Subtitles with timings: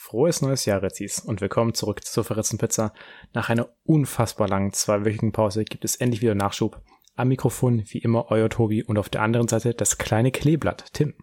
[0.00, 2.92] Frohes neues Jahr, Rezis, und willkommen zurück zur verritzten Pizza.
[3.32, 6.80] Nach einer unfassbar langen zweiwöchigen Pause gibt es endlich wieder Nachschub.
[7.16, 11.14] Am Mikrofon wie immer euer Tobi und auf der anderen Seite das kleine Kleeblatt, Tim.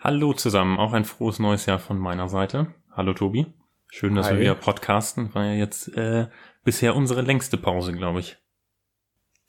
[0.00, 2.74] Hallo zusammen, auch ein frohes neues Jahr von meiner Seite.
[2.90, 3.46] Hallo Tobi.
[3.86, 4.34] Schön, dass Hi.
[4.34, 5.32] wir wieder podcasten.
[5.32, 6.26] War ja jetzt äh,
[6.64, 8.36] bisher unsere längste Pause, glaube ich.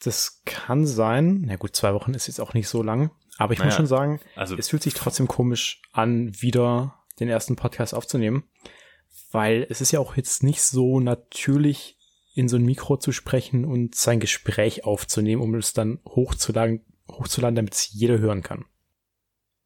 [0.03, 1.45] Das kann sein.
[1.47, 3.09] Na gut, zwei Wochen ist jetzt auch nicht so lang.
[3.39, 7.29] Aber ich naja, muss schon sagen, also, es fühlt sich trotzdem komisch an, wieder den
[7.29, 8.43] ersten Podcast aufzunehmen,
[9.31, 11.97] weil es ist ja auch jetzt nicht so natürlich,
[12.33, 17.55] in so ein Mikro zu sprechen und sein Gespräch aufzunehmen, um es dann hochzuladen, hochzuladen
[17.55, 18.65] damit es jeder hören kann.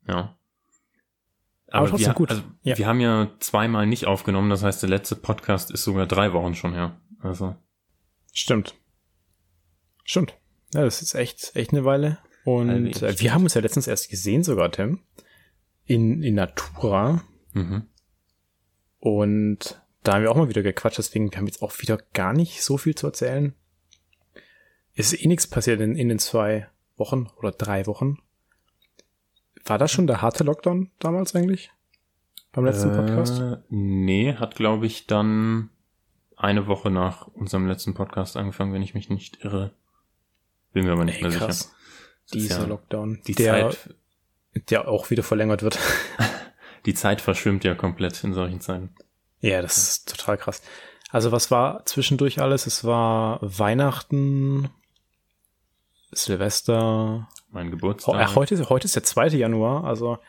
[0.08, 0.38] Ja.
[1.68, 2.30] Aber, Aber trotzdem wir, gut.
[2.30, 2.78] Also, ja.
[2.78, 6.56] wir haben ja zweimal nicht aufgenommen, das heißt, der letzte Podcast ist sogar drei Wochen
[6.56, 7.02] schon her.
[7.20, 7.56] Also.
[8.34, 8.76] Stimmt.
[10.04, 10.38] Stimmt.
[10.74, 12.20] Ja, das ist echt, echt eine Weile.
[12.46, 15.04] Und äh, wir haben uns ja letztens erst gesehen sogar, Tim.
[15.86, 17.24] In, in Natura.
[17.54, 17.88] Mhm.
[19.00, 22.34] Und da haben wir auch mal wieder gequatscht, deswegen haben wir jetzt auch wieder gar
[22.34, 23.54] nicht so viel zu erzählen.
[24.94, 28.20] Es ist eh nichts passiert in, in den zwei Wochen oder drei Wochen.
[29.66, 31.72] War das schon der harte Lockdown damals eigentlich?
[32.52, 33.42] Beim letzten äh, Podcast?
[33.70, 35.70] Nee, hat glaube ich dann
[36.36, 39.74] eine Woche nach unserem letzten Podcast angefangen, wenn ich mich nicht irre.
[40.74, 41.74] Bin mir aber nicht Ey, mehr krass.
[42.26, 42.44] sicher.
[42.44, 43.96] Dieser ja Lockdown, die der, Zeit,
[44.70, 45.78] der auch wieder verlängert wird.
[46.86, 48.94] die Zeit verschwimmt ja komplett in solchen Zeiten.
[49.42, 50.62] Ja, das ist total krass.
[51.10, 52.68] Also was war zwischendurch alles?
[52.68, 54.70] Es war Weihnachten,
[56.12, 57.28] Silvester.
[57.52, 58.30] Mein Geburtstag.
[58.32, 59.30] Oh, heute, heute ist der 2.
[59.30, 60.20] Januar, also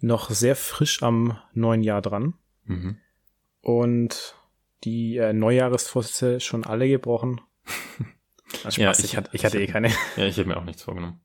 [0.00, 2.34] noch sehr frisch am neuen Jahr dran.
[2.64, 2.98] Mhm.
[3.60, 4.34] Und
[4.84, 7.40] die äh, Neujahresvorsätze schon alle gebrochen.
[8.64, 9.88] Also Spaß, ja, ich, ich, hatte, ich hatte eh keine.
[10.16, 11.22] Ja, ich habe mir auch nichts vorgenommen.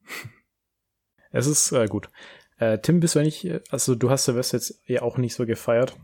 [1.29, 2.09] Es ist äh, gut.
[2.57, 5.95] Äh, Tim, bist du eigentlich, also du hast Silvester jetzt ja auch nicht so gefeiert,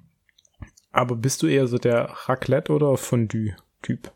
[0.91, 4.11] aber bist du eher so der Raclette- oder Fondue-Typ?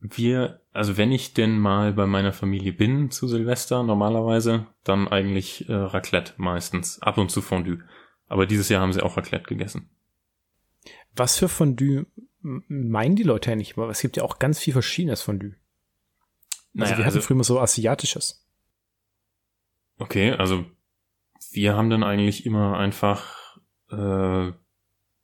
[0.00, 5.68] Wir, also wenn ich denn mal bei meiner Familie bin zu Silvester normalerweise, dann eigentlich
[5.68, 7.78] äh, Raclette meistens, ab und zu Fondue.
[8.26, 9.88] Aber dieses Jahr haben sie auch Raclette gegessen.
[11.14, 12.06] Was für Fondue
[12.42, 15.52] meinen die Leute ja nicht, aber es gibt ja auch ganz viel verschiedenes Fondue.
[15.52, 15.60] Also
[16.72, 18.44] naja, wir hatten also, früher so asiatisches.
[19.98, 20.66] Okay, also
[21.52, 23.58] wir haben dann eigentlich immer einfach,
[23.90, 24.52] äh,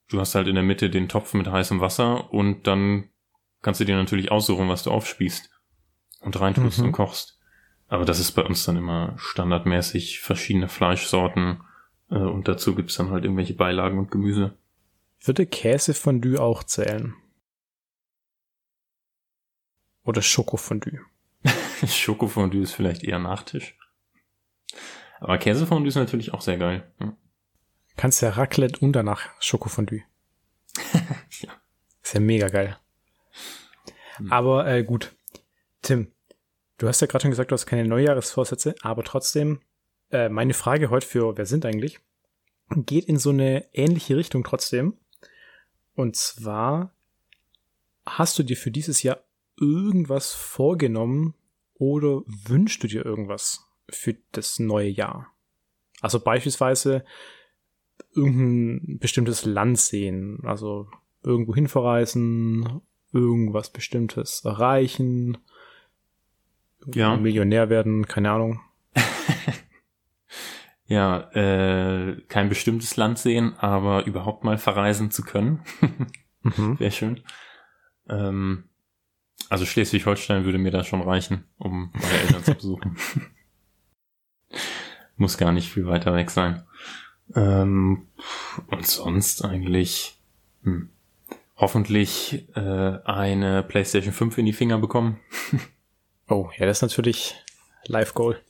[0.09, 3.11] du hast halt in der Mitte den Topf mit heißem Wasser und dann
[3.63, 5.51] kannst du dir natürlich aussuchen, was du aufspießt
[6.21, 6.87] und reintust mhm.
[6.87, 7.39] und kochst.
[7.89, 11.63] Aber das ist bei uns dann immer standardmäßig verschiedene Fleischsorten
[12.11, 14.57] äh, und dazu gibt's dann halt irgendwelche Beilagen und Gemüse.
[15.23, 17.15] Würde Käsefondue auch zählen?
[20.05, 21.01] Oder Schokofondue?
[21.87, 23.77] Schokofondue ist vielleicht eher Nachtisch.
[25.21, 26.91] Aber Käsefondue ist natürlich auch sehr geil.
[26.99, 27.13] Hm.
[27.97, 30.01] Kannst ja Raclette und danach Schokofondue.
[31.41, 31.51] ja.
[32.03, 32.79] Ist ja mega geil.
[34.17, 34.33] Hm.
[34.33, 35.15] Aber äh, gut.
[35.83, 36.13] Tim,
[36.79, 39.61] du hast ja gerade schon gesagt, du hast keine Neujahresvorsätze, aber trotzdem,
[40.11, 42.01] äh, meine Frage heute für Wer sind eigentlich,
[42.75, 44.97] geht in so eine ähnliche Richtung trotzdem.
[45.95, 46.95] Und zwar,
[48.07, 49.21] hast du dir für dieses Jahr
[49.59, 51.35] irgendwas vorgenommen
[51.75, 55.29] oder wünschst du dir irgendwas für das neue Jahr?
[56.01, 57.05] Also beispielsweise
[58.15, 60.89] irgendein bestimmtes Land sehen, also
[61.23, 62.81] irgendwo hin verreisen,
[63.13, 65.39] irgendwas Bestimmtes erreichen,
[66.87, 67.17] ja.
[67.17, 68.61] Millionär werden, keine Ahnung.
[70.87, 75.63] ja, äh, kein bestimmtes Land sehen, aber überhaupt mal verreisen zu können.
[76.43, 76.79] mhm.
[76.81, 77.21] Wäre schön.
[78.09, 78.65] Ähm,
[79.49, 82.97] also Schleswig-Holstein würde mir da schon reichen, um meine Eltern zu besuchen.
[85.17, 86.65] Muss gar nicht viel weiter weg sein.
[87.35, 88.09] Ähm,
[88.69, 90.19] und sonst eigentlich
[90.63, 90.91] hm,
[91.57, 95.21] hoffentlich äh, eine PlayStation 5 in die Finger bekommen.
[96.29, 97.37] oh, ja, das ist natürlich
[97.87, 98.41] Live Goal.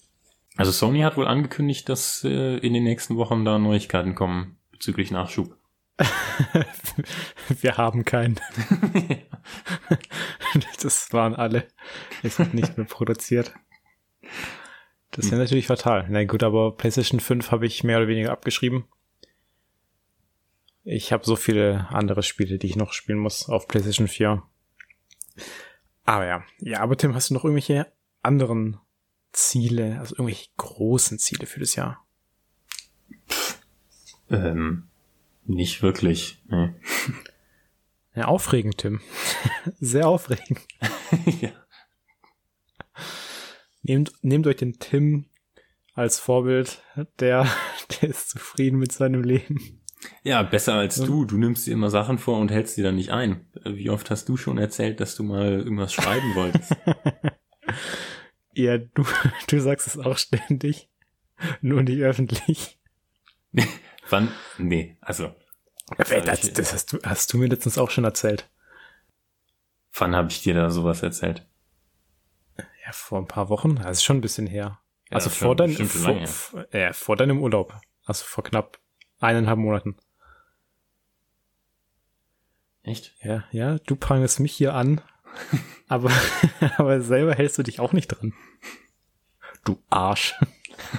[0.56, 5.10] Also Sony hat wohl angekündigt, dass äh, in den nächsten Wochen da Neuigkeiten kommen bezüglich
[5.10, 5.56] Nachschub.
[7.60, 8.40] Wir haben keinen.
[10.82, 11.66] das waren alle.
[12.22, 13.52] Es wird nicht mehr produziert.
[15.20, 16.06] Das ist ja natürlich fatal.
[16.08, 18.84] Na gut, aber PlayStation 5 habe ich mehr oder weniger abgeschrieben.
[20.82, 24.42] Ich habe so viele andere Spiele, die ich noch spielen muss auf PlayStation 4.
[26.06, 26.42] Aber ja.
[26.60, 28.78] Ja, aber Tim, hast du noch irgendwelche anderen
[29.32, 32.02] Ziele, also irgendwelche großen Ziele für das Jahr?
[34.30, 34.88] Ähm,
[35.44, 36.42] nicht wirklich.
[36.48, 36.72] Nee.
[38.14, 39.02] Ja, aufregend, Tim.
[39.80, 40.60] Sehr aufregend.
[41.42, 41.50] ja.
[43.90, 45.26] Nehmt, nehmt euch den Tim
[45.94, 46.80] als Vorbild,
[47.18, 47.48] der,
[48.00, 49.80] der ist zufrieden mit seinem Leben.
[50.22, 51.24] Ja, besser als du.
[51.24, 53.48] Du nimmst dir immer Sachen vor und hältst sie dann nicht ein.
[53.64, 56.76] Wie oft hast du schon erzählt, dass du mal irgendwas schreiben wolltest?
[58.54, 59.04] ja, du,
[59.48, 60.88] du sagst es auch ständig.
[61.60, 62.78] Nur nicht öffentlich.
[64.08, 64.28] Wann?
[64.56, 65.34] Nee, also.
[65.96, 68.48] Das, das hast, du, hast du mir letztens auch schon erzählt.
[69.94, 71.49] Wann habe ich dir da sowas erzählt?
[72.90, 73.76] Ja, vor ein paar Wochen.
[73.76, 74.80] Das ist schon ein bisschen her.
[75.10, 77.80] Ja, also vor, dein, vor, ja, vor deinem Urlaub.
[78.04, 78.80] Also vor knapp
[79.20, 79.96] eineinhalb Monaten.
[82.82, 83.14] Echt?
[83.22, 85.00] Ja, ja, du prangest mich hier an,
[85.88, 86.10] aber,
[86.78, 88.34] aber selber hältst du dich auch nicht dran.
[89.64, 90.34] Du Arsch.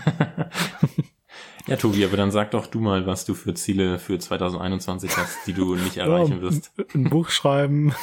[1.68, 5.46] ja, Tobi, aber dann sag doch du mal, was du für Ziele für 2021 hast,
[5.46, 6.72] die du nicht erreichen wirst.
[6.94, 7.94] Ein Buch schreiben.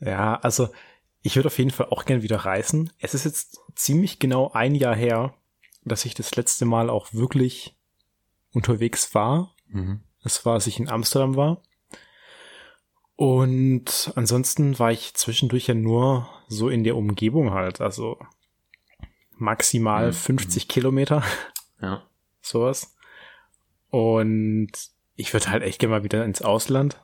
[0.00, 0.70] ja, also
[1.22, 2.92] ich würde auf jeden Fall auch gern wieder reisen.
[2.98, 5.34] Es ist jetzt ziemlich genau ein Jahr her,
[5.84, 7.76] dass ich das letzte Mal auch wirklich
[8.52, 9.54] unterwegs war.
[9.68, 10.00] Mhm.
[10.22, 11.62] Das war, als ich in Amsterdam war.
[13.16, 18.18] Und ansonsten war ich zwischendurch ja nur so in der Umgebung halt, also
[19.36, 20.14] maximal mhm.
[20.14, 21.22] 50 Kilometer.
[21.82, 22.02] Ja.
[22.40, 22.96] Sowas.
[23.90, 24.70] Und
[25.16, 27.02] ich würde halt echt gerne mal wieder ins Ausland.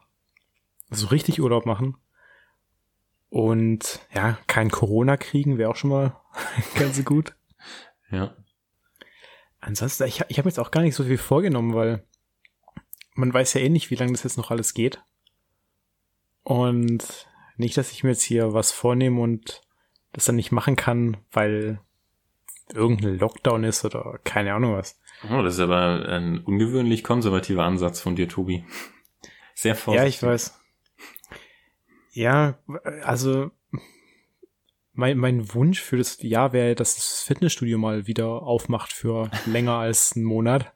[0.89, 1.99] So richtig Urlaub machen.
[3.29, 6.21] Und ja, kein Corona kriegen wäre auch schon mal
[6.79, 7.35] ganz gut.
[8.11, 8.37] Ja.
[9.61, 12.05] Ansonsten, ich, ich habe jetzt auch gar nicht so viel vorgenommen, weil
[13.15, 15.03] man weiß ja eh nicht, wie lange das jetzt noch alles geht.
[16.43, 17.27] Und
[17.57, 19.63] nicht, dass ich mir jetzt hier was vornehme und
[20.13, 21.81] das dann nicht machen kann, weil
[22.73, 25.01] irgendein Lockdown ist oder keine Ahnung was.
[25.25, 28.65] Oh, das ist aber ein ungewöhnlich konservativer Ansatz von dir, Tobi.
[29.55, 30.05] Sehr vorsichtig.
[30.05, 30.61] Ja, ich weiß.
[32.17, 32.59] Ja,
[33.03, 33.51] also
[34.95, 39.75] mein, mein Wunsch für das Jahr wäre, dass das Fitnessstudio mal wieder aufmacht für länger
[39.75, 40.73] als einen Monat.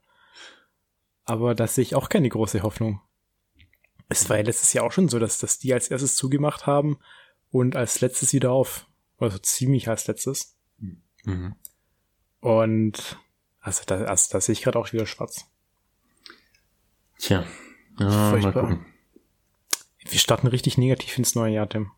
[1.25, 3.01] Aber da sehe ich auch keine große Hoffnung.
[4.11, 6.99] Es war ja letztes Jahr auch schon so, dass, dass die als erstes zugemacht haben
[7.51, 8.87] und als letztes wieder auf.
[9.17, 10.59] Also ziemlich als letztes.
[11.25, 11.55] Mhm.
[12.41, 13.19] Und
[13.61, 15.51] also da, also da sehe ich gerade auch wieder schwarz.
[17.17, 17.47] Tja.
[17.99, 18.90] Ja, mal gucken.
[20.11, 21.93] Wir starten richtig negativ ins neue Jahr, Tim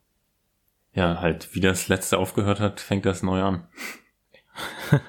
[0.95, 3.67] ja, halt, wie das letzte aufgehört hat, fängt das neu an.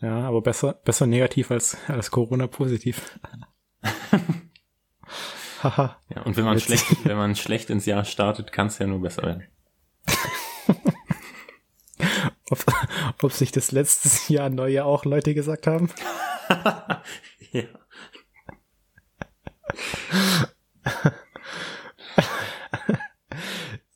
[0.00, 3.18] ja, aber besser, besser negativ als, als Corona positiv.
[5.62, 5.98] Haha.
[6.14, 9.02] ja, und wenn man schlecht, wenn man schlecht ins Jahr startet, kann es ja nur
[9.02, 9.44] besser werden.
[12.50, 12.64] ob,
[13.22, 15.90] ob sich das letzte Jahr Neue auch Leute gesagt haben?
[17.52, 17.64] ja.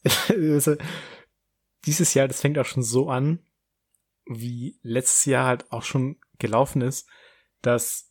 [0.29, 0.77] also,
[1.87, 3.41] dieses Jahr, das fängt auch schon so an,
[4.27, 7.09] wie letztes Jahr halt auch schon gelaufen ist,
[7.62, 8.11] dass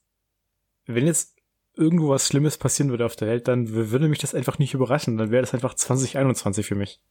[0.85, 1.35] wenn jetzt
[1.75, 5.17] irgendwo was Schlimmes passieren würde auf der Welt, dann würde mich das einfach nicht überraschen.
[5.17, 7.01] Dann wäre das einfach 2021 für mich.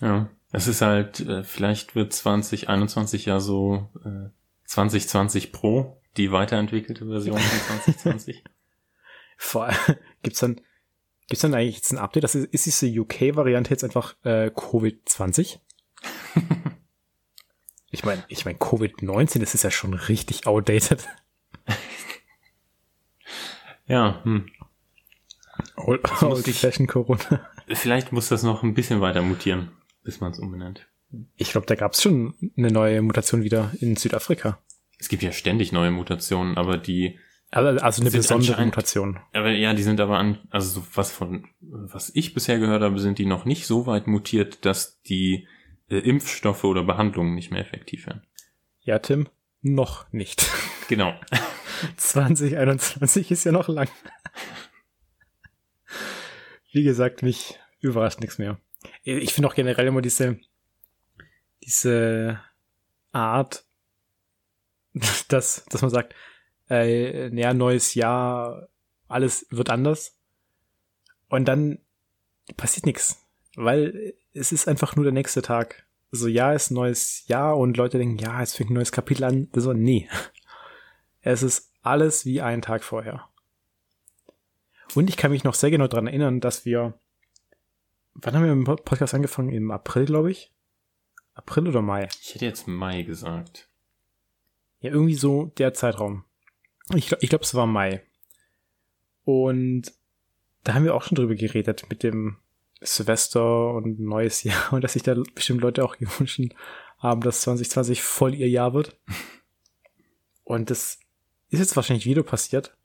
[0.00, 4.30] Ja, es ist halt, äh, vielleicht wird 2021 ja so äh,
[4.66, 8.44] 2020 Pro, die weiterentwickelte Version von 2020.
[9.36, 10.60] Vor allem, gibt's dann,
[11.30, 12.24] gibt's dann eigentlich jetzt ein Update?
[12.24, 15.60] Das ist, ist diese UK-Variante jetzt einfach äh, Covid-20?
[17.90, 21.08] ich meine, ich meine, Covid-19, das ist ja schon richtig outdated.
[23.86, 24.50] ja, hm.
[25.76, 27.48] Old, old Fashion Corona.
[27.68, 29.70] Vielleicht muss das noch ein bisschen weiter mutieren,
[30.02, 30.88] bis man es umbenennt.
[31.36, 34.58] Ich glaube, da gab es schon eine neue Mutation wieder in Südafrika.
[34.98, 37.18] Es gibt ja ständig neue Mutationen, aber die
[37.50, 39.18] also, also eine besondere Mutation.
[39.32, 43.18] Aber ja, die sind aber an, also was von was ich bisher gehört habe, sind
[43.18, 45.48] die noch nicht so weit mutiert, dass die
[45.88, 48.22] äh, Impfstoffe oder Behandlungen nicht mehr effektiv werden.
[48.80, 49.28] Ja, Tim,
[49.62, 50.48] noch nicht.
[50.88, 51.14] Genau.
[51.98, 53.88] 2021 ist ja noch lang.
[56.72, 58.58] Wie gesagt, mich überrascht nichts mehr.
[59.04, 60.40] Ich finde auch generell immer diese,
[61.62, 62.40] diese
[63.12, 63.64] Art,
[65.28, 66.16] dass, dass man sagt,
[66.70, 68.68] äh, ja, neues Jahr,
[69.08, 70.16] alles wird anders.
[71.28, 71.78] Und dann
[72.56, 73.24] passiert nichts,
[73.56, 75.86] weil es ist einfach nur der nächste Tag.
[76.12, 79.24] So, ja, ist ein neues Jahr und Leute denken, ja, es fängt ein neues Kapitel
[79.24, 79.48] an.
[79.52, 80.08] So, nee.
[81.22, 83.28] Es ist alles wie ein Tag vorher.
[84.94, 86.94] Und ich kann mich noch sehr genau daran erinnern, dass wir,
[88.14, 89.50] wann haben wir im Podcast angefangen?
[89.50, 90.50] Im April, glaube ich.
[91.34, 92.08] April oder Mai?
[92.22, 93.68] Ich hätte jetzt Mai gesagt.
[94.80, 96.24] Ja, irgendwie so der Zeitraum.
[96.94, 98.02] Ich, ich glaube, es war Mai.
[99.24, 99.92] Und
[100.64, 102.36] da haben wir auch schon drüber geredet mit dem
[102.80, 106.40] Silvester und neues Jahr und dass sich da bestimmt Leute auch gewünscht
[106.98, 108.98] haben, dass 2020 voll ihr Jahr wird.
[110.44, 110.98] Und das
[111.48, 112.76] ist jetzt wahrscheinlich wieder passiert.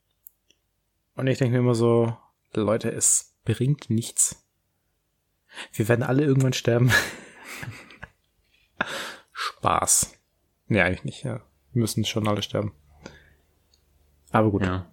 [1.14, 2.16] Und ich denke mir immer so,
[2.52, 4.44] Leute, es bringt nichts.
[5.72, 6.92] Wir werden alle irgendwann sterben.
[9.32, 10.18] Spaß.
[10.68, 11.42] Nee, eigentlich nicht, ja.
[11.72, 12.72] Wir müssen schon alle sterben.
[14.36, 14.62] Aber gut.
[14.62, 14.86] Ja.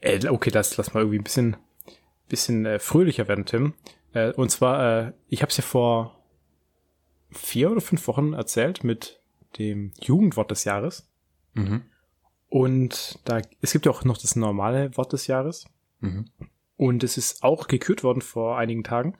[0.00, 1.56] Äh, okay, das lass mal irgendwie ein bisschen,
[2.28, 3.74] bisschen äh, fröhlicher werden, Tim.
[4.12, 6.22] Äh, und zwar, äh, ich habe es ja vor
[7.30, 9.20] vier oder fünf Wochen erzählt mit
[9.58, 11.10] dem Jugendwort des Jahres.
[11.54, 11.82] Mhm.
[12.48, 15.66] Und da, es gibt ja auch noch das normale Wort des Jahres.
[15.98, 16.30] Mhm.
[16.76, 19.16] Und es ist auch gekürt worden vor einigen Tagen.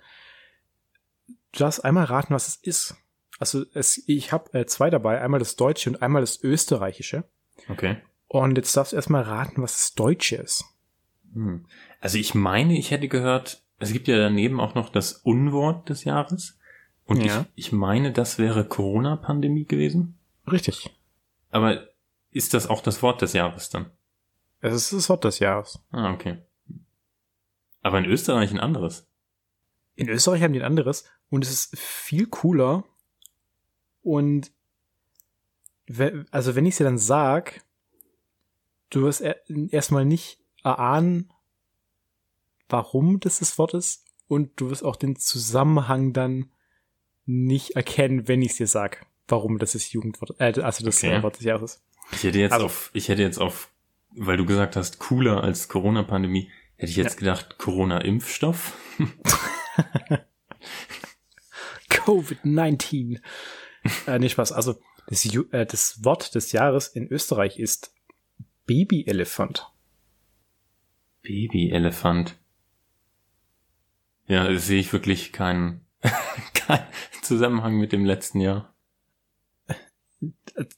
[1.27, 2.95] Du darfst einmal raten, was es ist.
[3.41, 7.25] Also es, ich habe äh, zwei dabei, einmal das Deutsche und einmal das Österreichische.
[7.69, 7.99] Okay.
[8.29, 10.65] Und jetzt darfst du erstmal raten, was das Deutsche ist.
[11.33, 11.65] Hm.
[12.01, 16.05] Also ich meine, ich hätte gehört, es gibt ja daneben auch noch das Unwort des
[16.05, 16.59] Jahres.
[17.07, 17.47] Und Ja.
[17.55, 20.19] ich, ich meine, das wäre Corona-Pandemie gewesen.
[20.51, 20.95] Richtig.
[21.51, 21.89] Aber
[22.31, 23.91] ist das auch das Wort des Jahres dann?
[24.61, 25.81] Es ist das Wort des Jahres.
[25.91, 26.39] Ah, okay.
[27.81, 29.07] Aber in Österreich ein anderes.
[29.95, 32.85] In Österreich haben die ein anderes und es ist viel cooler.
[34.03, 34.51] Und
[36.31, 37.65] also wenn ich es dir dann sag,
[38.91, 39.37] du wirst er-
[39.71, 41.31] erstmal nicht erahnen,
[42.69, 46.51] warum das das Wort ist und du wirst auch den Zusammenhang dann
[47.27, 51.23] nicht erkennen, wenn ich es dir sag, warum das das Jugendwort, äh, also das Okay.
[51.23, 51.83] Wort des Jahres.
[52.13, 53.71] Ich hätte jetzt Also- auf, ich hätte jetzt auf,
[54.13, 58.73] weil du gesagt hast, cooler als Corona-Pandemie, hätte ich jetzt gedacht, Corona-Impfstoff.
[61.91, 63.21] Covid-19.
[64.07, 64.53] äh, nee, Spaß.
[64.53, 64.77] Also
[65.09, 67.93] das, äh, das Wort des Jahres in Österreich ist
[68.69, 69.73] Babyelefant.
[71.23, 72.39] Babyelefant.
[74.27, 75.87] Ja, das sehe ich wirklich keinen,
[76.55, 76.87] keinen
[77.23, 78.75] Zusammenhang mit dem letzten Jahr.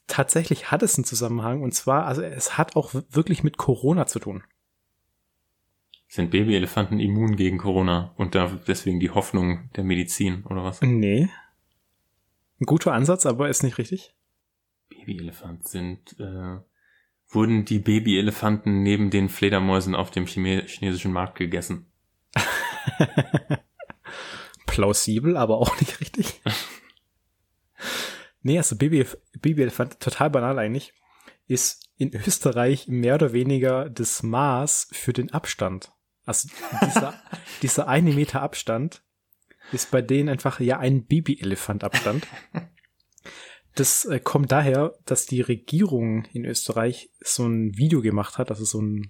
[0.07, 4.19] Tatsächlich hat es einen Zusammenhang und zwar, also es hat auch wirklich mit Corona zu
[4.19, 4.43] tun.
[6.07, 10.81] Sind Babyelefanten immun gegen Corona und da deswegen die Hoffnung der Medizin oder was?
[10.81, 11.29] Nee.
[12.61, 14.15] Ein guter Ansatz, aber ist nicht richtig.
[14.89, 16.59] Babyelefant sind, äh,
[17.31, 21.91] wurden die Babyelefanten neben den Fledermäusen auf dem chinesischen Markt gegessen?
[24.65, 26.41] Plausibel, aber auch nicht richtig.
[28.41, 29.05] nee, also Baby,
[29.39, 30.93] Babyelefant, total banal eigentlich,
[31.47, 35.91] ist in Österreich mehr oder weniger das Maß für den Abstand.
[36.25, 36.49] Also
[36.85, 37.13] dieser,
[37.61, 39.03] dieser eine Meter Abstand
[39.71, 42.27] ist bei denen einfach ja ein Babyelefant Abstand.
[43.75, 48.65] Das äh, kommt daher, dass die Regierung in Österreich so ein Video gemacht hat, also
[48.65, 49.09] so ein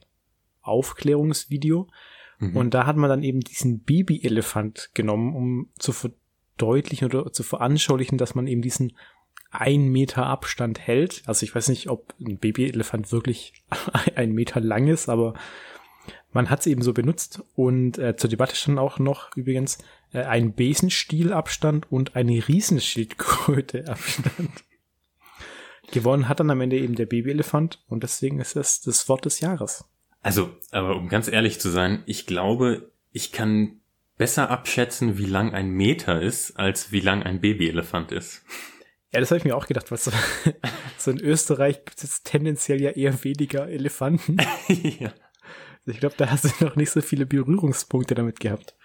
[0.61, 1.87] Aufklärungsvideo,
[2.41, 2.57] Mhm.
[2.57, 8.17] und da hat man dann eben diesen Babyelefant genommen, um zu verdeutlichen oder zu veranschaulichen,
[8.17, 8.93] dass man eben diesen
[9.51, 11.23] ein Meter Abstand hält.
[11.25, 13.53] Also ich weiß nicht, ob ein Babyelefant wirklich
[14.15, 15.35] ein Meter lang ist, aber
[16.33, 17.43] man hat es eben so benutzt.
[17.55, 19.77] Und äh, zur Debatte stand auch noch übrigens
[20.13, 24.63] äh, ein Besenstielabstand und eine Riesenschildkröte Abstand.
[25.91, 29.41] Gewonnen hat dann am Ende eben der Babyelefant und deswegen ist das das Wort des
[29.41, 29.83] Jahres.
[30.21, 33.81] Also, aber um ganz ehrlich zu sein, ich glaube, ich kann
[34.17, 38.43] besser abschätzen, wie lang ein Meter ist, als wie lang ein Babyelefant ist.
[39.11, 40.11] Ja, das habe ich mir auch gedacht, was so,
[40.97, 44.37] so in Österreich gibt es tendenziell ja eher weniger Elefanten.
[44.67, 45.11] ja.
[45.85, 48.75] Ich glaube, da hast du noch nicht so viele Berührungspunkte damit gehabt.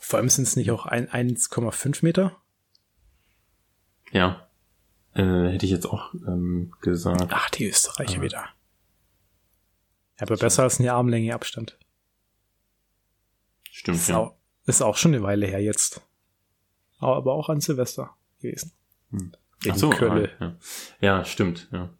[0.00, 2.36] Vor allem sind es nicht auch ein 1,5 Meter?
[4.10, 4.48] Ja.
[5.14, 7.26] Äh, hätte ich jetzt auch ähm, gesagt.
[7.30, 8.48] Ach, die Österreicher Aber- wieder.
[10.18, 11.78] Ja, aber besser als eine Armlänge Abstand.
[13.70, 14.18] Stimmt, Ist, ja.
[14.18, 14.34] auch,
[14.66, 16.00] ist auch schon eine Weile her jetzt.
[16.98, 18.72] Aber auch an Silvester gewesen.
[19.10, 19.32] Hm.
[19.64, 20.30] In Ach so, Kölle.
[20.40, 20.56] ah, ja.
[21.18, 21.90] ja, stimmt, ja.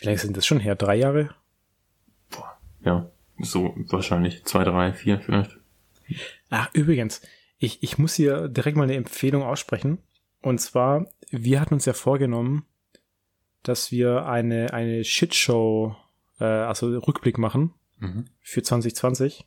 [0.00, 0.76] Lange sind das schon her?
[0.76, 1.34] Drei Jahre?
[2.86, 5.58] Ja, so wahrscheinlich zwei, drei, vier vielleicht.
[6.50, 7.20] Ach, übrigens,
[7.58, 9.98] ich, ich muss hier direkt mal eine Empfehlung aussprechen.
[10.40, 12.64] Und zwar, wir hatten uns ja vorgenommen,
[13.64, 15.96] dass wir eine, eine Shitshow,
[16.38, 18.26] äh, also Rückblick machen Mhm.
[18.40, 19.46] für 2020.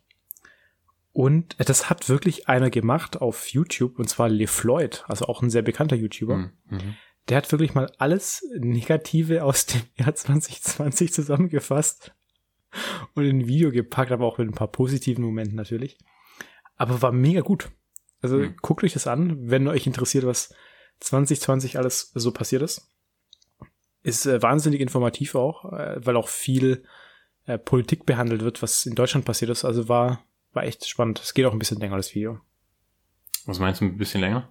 [1.14, 5.62] Und das hat wirklich einer gemacht auf YouTube, und zwar LeFloid, also auch ein sehr
[5.62, 6.38] bekannter YouTuber.
[6.38, 6.52] Mhm.
[6.70, 6.96] Mhm.
[7.28, 12.14] Der hat wirklich mal alles Negative aus dem Jahr 2020 zusammengefasst
[13.16, 15.98] und in ein Video gepackt, aber auch mit ein paar positiven Momenten natürlich.
[16.76, 17.70] Aber war mega gut.
[18.22, 18.56] Also Mhm.
[18.62, 20.54] guckt euch das an, wenn euch interessiert, was
[21.00, 22.90] 2020 alles so passiert ist.
[24.04, 26.84] Ist äh, wahnsinnig informativ auch, äh, weil auch viel
[27.46, 29.66] äh, Politik behandelt wird, was in Deutschland passiert ist.
[29.66, 30.24] Also war,
[30.54, 31.20] war echt spannend.
[31.20, 32.40] Es geht auch ein bisschen länger, das Video.
[33.46, 34.50] Was meinst du, ein bisschen länger?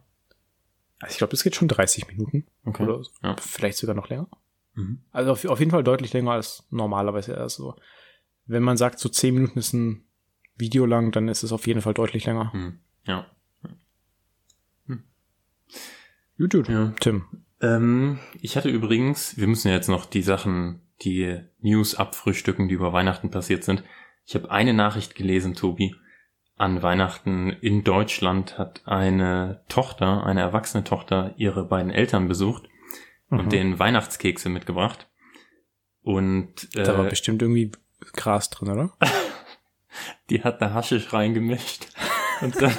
[1.00, 2.82] Also ich glaube, das geht schon 30 Minuten Okay.
[2.82, 3.36] oder Ja.
[3.36, 4.28] vielleicht sogar noch länger.
[4.74, 5.02] Mhm.
[5.12, 7.38] Also auf, auf jeden Fall deutlich länger als normalerweise.
[7.38, 7.76] Also
[8.48, 10.04] wenn man sagt, so zehn Minuten ist ein
[10.56, 12.50] Video lang, dann ist es auf jeden Fall deutlich länger.
[12.52, 12.78] Mhm.
[13.04, 13.26] Ja.
[14.86, 15.04] Hm.
[16.36, 16.68] YouTube.
[16.68, 16.92] Ja.
[16.98, 17.24] Tim.
[17.60, 22.74] Ähm, ich hatte übrigens, wir müssen ja jetzt noch die Sachen, die News abfrühstücken, die
[22.74, 23.84] über Weihnachten passiert sind.
[24.26, 25.94] Ich habe eine Nachricht gelesen, Tobi.
[26.56, 32.68] An Weihnachten in Deutschland hat eine Tochter, eine erwachsene Tochter, ihre beiden Eltern besucht
[33.28, 33.38] mhm.
[33.38, 35.08] und denen Weihnachtskekse mitgebracht.
[36.02, 37.70] Und äh, da war bestimmt irgendwie
[38.12, 38.92] Gras drin, oder?
[40.30, 41.88] die hat da Haschisch reingemischt
[42.40, 42.76] und dann,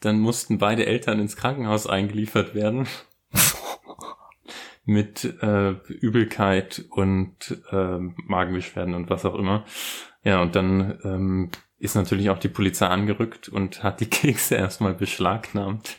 [0.00, 2.86] dann mussten beide Eltern ins Krankenhaus eingeliefert werden
[4.84, 9.64] mit äh, Übelkeit und äh, Magenbeschwerden und was auch immer.
[10.22, 14.94] Ja, und dann ähm, ist natürlich auch die Polizei angerückt und hat die Kekse erstmal
[14.94, 15.96] beschlagnahmt.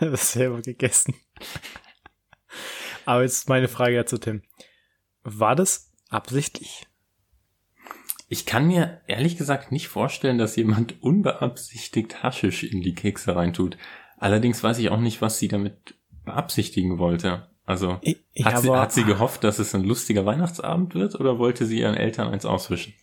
[0.00, 1.14] Selber gegessen.
[3.04, 4.42] Aber jetzt meine Frage ja zu Tim.
[5.22, 6.86] War das absichtlich?
[8.32, 13.76] Ich kann mir ehrlich gesagt nicht vorstellen, dass jemand unbeabsichtigt Haschisch in die Kekse reintut.
[14.18, 17.48] Allerdings weiß ich auch nicht, was sie damit beabsichtigen wollte.
[17.66, 21.66] Also ich, hat, sie, hat sie gehofft, dass es ein lustiger Weihnachtsabend wird oder wollte
[21.66, 22.94] sie ihren Eltern eins auswischen?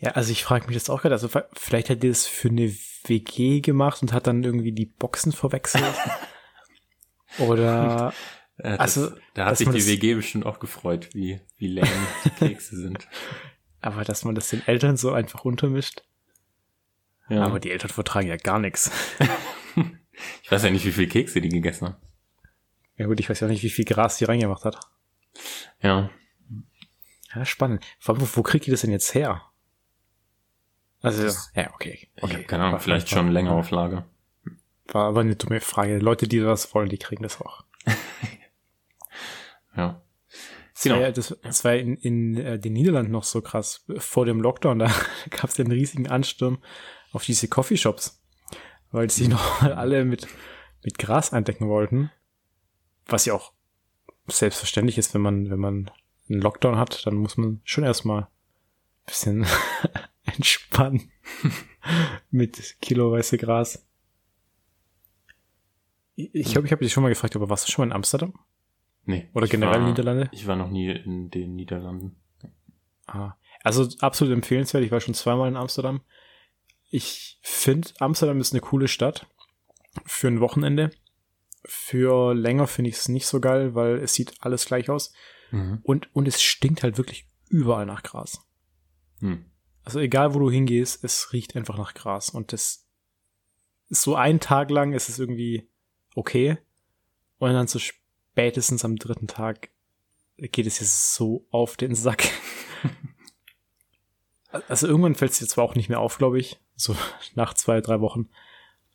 [0.00, 1.14] Ja, also ich frage mich das auch gerade.
[1.14, 5.30] Also vielleicht hat die das für eine WG gemacht und hat dann irgendwie die Boxen
[5.30, 5.84] verwechselt.
[7.38, 8.12] oder
[8.58, 11.88] ja, das, also da hat sich die WG bestimmt auch gefreut, wie wie lame
[12.24, 13.06] die Kekse sind.
[13.80, 16.02] Aber dass man das den Eltern so einfach untermischt.
[17.28, 17.44] Ja.
[17.44, 18.90] Aber die Eltern vertragen ja gar nichts.
[20.42, 21.96] ich weiß ja nicht, wie viel Kekse die gegessen haben.
[22.96, 24.78] Ja gut, ich weiß ja nicht, wie viel Gras die reingemacht hat.
[25.80, 26.10] Ja.
[27.34, 27.84] Ja, spannend.
[28.00, 29.42] Wo, wo kriegt die das denn jetzt her?
[31.00, 32.08] Also, das, ja, okay.
[32.20, 32.44] okay.
[32.44, 34.06] keine Ahnung, vielleicht schon länger auf Lager.
[34.88, 35.98] War aber eine dumme Frage.
[35.98, 37.64] Leute, die das wollen, die kriegen das auch.
[39.76, 40.02] ja.
[40.82, 40.96] Genau.
[40.96, 43.84] Das, war, das, das war in, in äh, den Niederlanden noch so krass.
[43.98, 44.86] Vor dem Lockdown, da
[45.30, 46.58] gab es einen riesigen Ansturm
[47.12, 48.22] auf diese Coffeeshops,
[48.90, 50.26] weil sie noch mal alle mit,
[50.82, 52.10] mit Gras eindecken wollten.
[53.06, 53.52] Was ja auch
[54.26, 55.90] selbstverständlich ist, wenn man, wenn man
[56.28, 58.28] einen Lockdown hat, dann muss man schon erstmal
[59.06, 59.46] bisschen
[60.24, 61.10] entspannen
[62.30, 63.84] mit kiloweise Gras.
[66.14, 68.34] Ich glaube, ich habe dich schon mal gefragt, aber warst du schon mal in Amsterdam?
[69.04, 69.28] Nee.
[69.34, 70.28] Oder generell war, Niederlande?
[70.32, 72.16] Ich war noch nie in den Niederlanden.
[73.06, 73.34] Ah.
[73.62, 74.84] Also absolut empfehlenswert.
[74.84, 76.00] Ich war schon zweimal in Amsterdam.
[76.88, 79.26] Ich finde, Amsterdam ist eine coole Stadt
[80.06, 80.90] für ein Wochenende.
[81.64, 85.12] Für länger finde ich es nicht so geil, weil es sieht alles gleich aus.
[85.50, 85.80] Mhm.
[85.82, 88.46] Und, und es stinkt halt wirklich überall nach Gras.
[89.20, 89.44] Mhm.
[89.84, 92.30] Also egal, wo du hingehst, es riecht einfach nach Gras.
[92.30, 92.86] Und das
[93.88, 95.68] ist so ein Tag lang ist es irgendwie
[96.14, 96.58] okay.
[97.38, 97.78] Und dann so
[98.40, 99.68] spätestens am dritten Tag
[100.38, 102.24] geht es jetzt so auf den Sack.
[104.68, 106.58] also irgendwann fällt es dir zwar auch nicht mehr auf, glaube ich.
[106.74, 106.96] So
[107.34, 108.30] nach zwei, drei Wochen.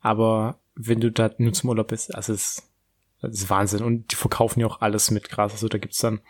[0.01, 2.67] Aber wenn du da nur zum Urlaub bist, also es,
[3.21, 3.84] das ist Wahnsinn.
[3.84, 5.51] Und die verkaufen ja auch alles mit Gras.
[5.51, 6.21] Also da gibt's dann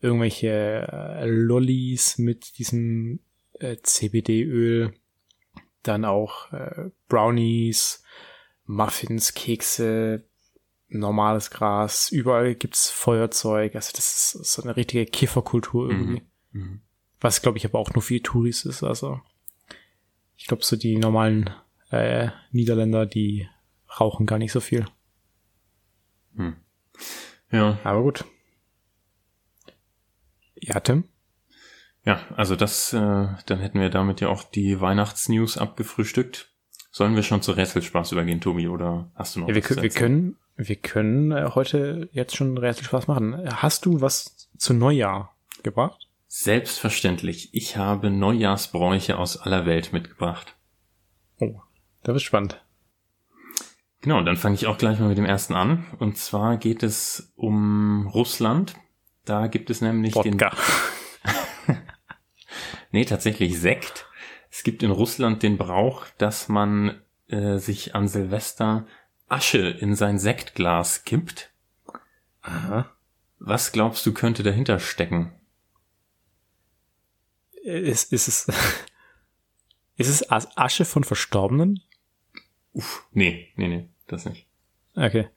[0.00, 3.20] irgendwelche äh, Lollis mit diesem
[3.60, 4.92] äh, CBD-Öl,
[5.84, 8.02] dann auch äh, Brownies,
[8.66, 10.24] Muffins, Kekse,
[10.92, 13.74] normales Gras, überall gibt's Feuerzeug.
[13.74, 16.22] Also das ist so eine richtige Kifferkultur irgendwie.
[16.52, 16.60] Mhm.
[16.60, 16.80] Mhm.
[17.20, 18.82] Was, glaube ich, aber auch nur für die Touris ist.
[18.82, 19.20] Also
[20.36, 21.50] ich glaube, so die normalen
[21.90, 23.48] äh, Niederländer, die
[24.00, 24.86] rauchen gar nicht so viel.
[26.34, 26.56] Hm.
[27.50, 27.78] Ja.
[27.84, 28.24] Aber gut.
[30.56, 31.04] Ja, Tim?
[32.04, 36.52] Ja, also das, äh, dann hätten wir damit ja auch die Weihnachtsnews abgefrühstückt.
[36.90, 40.36] Sollen wir schon zu Rätselspaß übergehen, Tobi, oder hast du noch ja, wir, wir können,
[40.56, 43.36] wir können äh, heute jetzt schon Rätselspaß machen.
[43.56, 46.08] Hast du was zu Neujahr gebracht?
[46.28, 47.52] Selbstverständlich.
[47.52, 50.56] Ich habe Neujahrsbräuche aus aller Welt mitgebracht.
[51.38, 51.60] Oh,
[52.02, 52.62] das ist spannend.
[54.00, 55.86] Genau, dann fange ich auch gleich mal mit dem ersten an.
[55.98, 58.74] Und zwar geht es um Russland.
[59.24, 60.50] Da gibt es nämlich Wodka.
[61.64, 61.76] den.
[62.90, 64.06] nee, tatsächlich Sekt.
[64.50, 68.86] Es gibt in Russland den Brauch, dass man äh, sich an Silvester
[69.32, 71.50] Asche in sein Sektglas kippt.
[72.42, 72.90] Aha.
[73.38, 75.32] Was glaubst du könnte dahinter stecken?
[77.62, 78.48] Ist, ist es
[79.96, 81.80] ist es Asche von Verstorbenen?
[82.72, 84.46] Uff, nee, nee, nee das nicht.
[84.94, 85.28] Okay.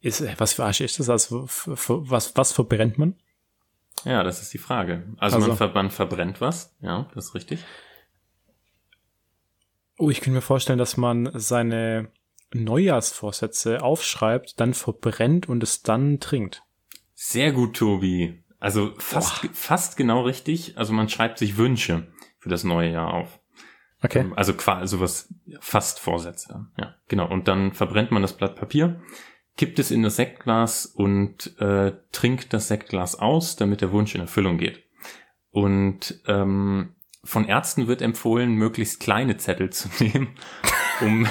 [0.00, 1.08] Ist, was für Asche ist das?
[1.08, 3.16] Also, was, was verbrennt man?
[4.04, 5.04] Ja, das ist die Frage.
[5.16, 5.48] Also, also.
[5.48, 7.64] Man, ver man verbrennt was, ja, das ist richtig.
[9.98, 12.10] Oh, ich könnte mir vorstellen, dass man seine
[12.52, 16.62] Neujahrsvorsätze aufschreibt, dann verbrennt und es dann trinkt.
[17.14, 18.42] Sehr gut, Tobi.
[18.58, 19.50] Also fast, Boah.
[19.52, 20.78] fast genau richtig.
[20.78, 22.06] Also man schreibt sich Wünsche
[22.38, 23.40] für das neue Jahr auf.
[24.02, 24.20] Okay.
[24.20, 26.66] Ähm, also quasi sowas fast Vorsätze.
[26.78, 27.28] Ja, genau.
[27.28, 29.00] Und dann verbrennt man das Blatt Papier,
[29.56, 34.20] kippt es in das Sektglas und äh, trinkt das Sektglas aus, damit der Wunsch in
[34.20, 34.84] Erfüllung geht.
[35.50, 40.36] Und ähm, von Ärzten wird empfohlen, möglichst kleine Zettel zu nehmen,
[41.00, 41.26] um,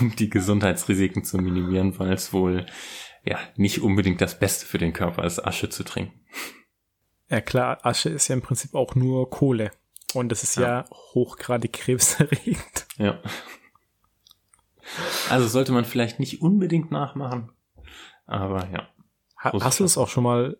[0.00, 2.66] um die Gesundheitsrisiken zu minimieren, weil es wohl
[3.24, 6.20] ja nicht unbedingt das Beste für den Körper ist, Asche zu trinken.
[7.28, 9.70] Ja klar, Asche ist ja im Prinzip auch nur Kohle.
[10.14, 12.86] Und das ist ja, ja hochgradig krebserregend.
[12.98, 13.22] Ja.
[15.30, 17.52] Also sollte man vielleicht nicht unbedingt nachmachen.
[18.26, 18.88] Aber ja.
[19.38, 20.58] Ha hast du es auch schon mal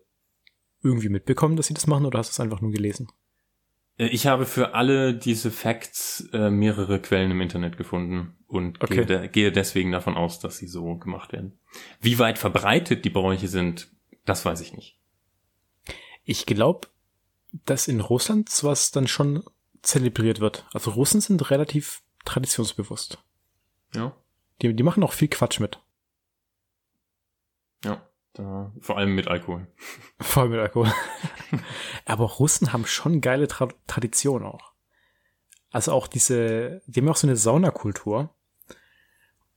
[0.81, 3.07] irgendwie mitbekommen, dass sie das machen, oder hast du es einfach nur gelesen?
[3.97, 8.95] Äh, ich habe für alle diese Facts äh, mehrere Quellen im Internet gefunden und okay.
[8.95, 11.59] gehe, de gehe deswegen davon aus, dass sie so gemacht werden.
[12.01, 13.89] Wie weit verbreitet die Bräuche sind,
[14.25, 14.99] das weiß ich nicht.
[16.23, 16.87] Ich glaube,
[17.65, 19.43] dass in Russland sowas dann schon
[19.81, 20.65] zelebriert wird.
[20.73, 23.21] Also Russen sind relativ traditionsbewusst.
[23.93, 24.15] Ja.
[24.61, 25.79] Die, die machen auch viel Quatsch mit.
[27.83, 29.67] Ja, da, vor allem mit Alkohol.
[30.19, 30.91] Vor allem mit Alkohol.
[32.05, 34.73] Aber Russen haben schon geile Tra Tradition auch.
[35.69, 38.33] Also auch diese, die haben auch so eine Saunakultur.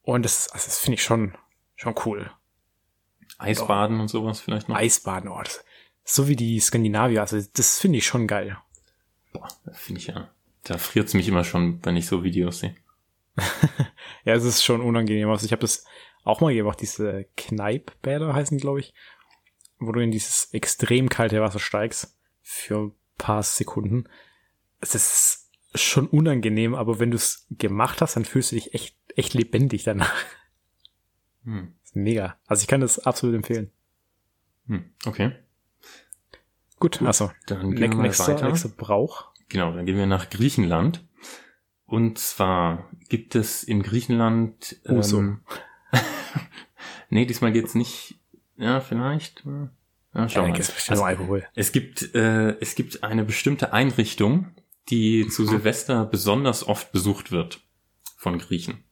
[0.02, 1.36] Und das, also das finde ich schon,
[1.74, 2.30] schon cool.
[3.38, 4.76] Eisbaden und, und sowas vielleicht noch?
[4.76, 5.64] Eisbaden, oh, das,
[6.04, 8.58] so wie die Skandinavier, also das finde ich schon geil.
[9.32, 10.30] Boah, finde ich ja.
[10.62, 12.76] Da friert's mich immer schon, wenn ich so Videos sehe.
[14.24, 15.28] ja, es ist schon unangenehm.
[15.28, 15.84] Also ich habe das
[16.26, 18.92] auch mal gemacht, diese Kneippbäder heißen, glaube ich,
[19.78, 24.08] wo du in dieses extrem kalte Wasser steigst für ein paar Sekunden.
[24.80, 28.96] Es ist schon unangenehm, aber wenn du es gemacht hast, dann fühlst du dich echt,
[29.14, 30.24] echt lebendig danach.
[31.44, 31.74] Hm.
[31.94, 32.36] Mega.
[32.46, 33.70] Also ich kann das absolut empfehlen.
[34.66, 35.32] Hm, okay.
[36.78, 38.48] Gut, Gut also dann gehen wir nächster, weiter.
[38.48, 39.32] nächster Brauch.
[39.48, 41.06] Genau, dann gehen wir nach Griechenland.
[41.86, 44.80] Und zwar gibt es in Griechenland.
[44.86, 45.36] Ähm, Uso.
[47.10, 48.18] nee, diesmal geht's nicht.
[48.56, 49.44] Ja, vielleicht.
[50.14, 50.60] Ja, schau ja, mal.
[50.88, 51.46] Also, Alkohol.
[51.54, 54.54] Es gibt, äh, es gibt eine bestimmte Einrichtung,
[54.88, 57.60] die zu Silvester besonders oft besucht wird
[58.16, 58.84] von Griechen.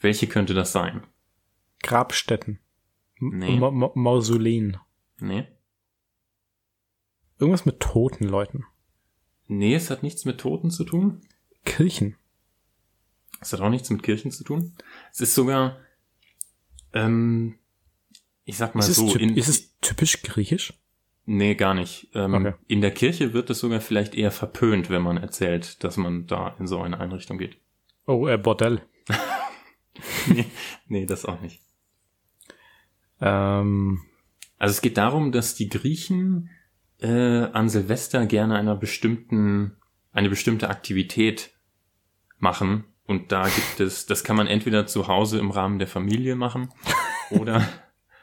[0.00, 1.06] Welche könnte das sein?
[1.82, 2.60] Grabstätten.
[3.20, 3.56] Nee.
[3.56, 4.78] Ma Ma Mausoleen.
[5.20, 5.46] Nee.
[7.38, 8.64] Irgendwas mit toten Leuten.
[9.46, 11.20] Nee, es hat nichts mit Toten zu tun.
[11.64, 12.16] Kirchen.
[13.40, 14.74] Es hat auch nichts mit Kirchen zu tun.
[15.12, 15.78] Es ist sogar,
[16.92, 17.58] ähm,
[18.44, 19.14] ich sag mal ist so.
[19.14, 20.74] In, ist es typisch griechisch?
[21.26, 22.08] Nee, gar nicht.
[22.14, 22.54] Ähm, okay.
[22.66, 26.56] In der Kirche wird es sogar vielleicht eher verpönt, wenn man erzählt, dass man da
[26.58, 27.58] in so eine Einrichtung geht.
[28.06, 28.80] Oh, äh, Bordell.
[30.28, 30.46] nee,
[30.86, 31.60] nee, das auch nicht.
[33.20, 34.02] Ähm.
[34.58, 36.50] Also es geht darum, dass die Griechen
[37.00, 39.76] äh, an Silvester gerne einer bestimmten,
[40.12, 41.52] eine bestimmte Aktivität
[42.38, 42.84] machen.
[43.08, 46.70] Und da gibt es, das kann man entweder zu Hause im Rahmen der Familie machen
[47.30, 47.66] oder,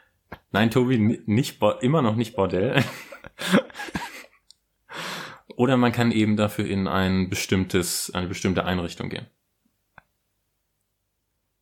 [0.52, 2.84] nein, Tobi, nicht, immer noch nicht Bordell.
[5.56, 9.26] oder man kann eben dafür in ein bestimmtes, eine bestimmte Einrichtung gehen.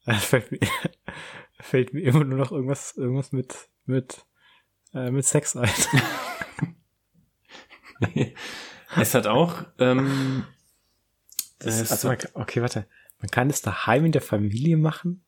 [0.06, 0.60] Fällt mir,
[1.60, 4.26] fällt mir immer nur noch irgendwas, irgendwas mit, mit,
[4.92, 5.70] äh, mit Sex ein.
[8.96, 9.64] es hat auch.
[9.78, 10.44] Ähm,
[11.58, 12.86] das, also man, okay, warte.
[13.24, 15.24] Man kann es daheim in der Familie machen?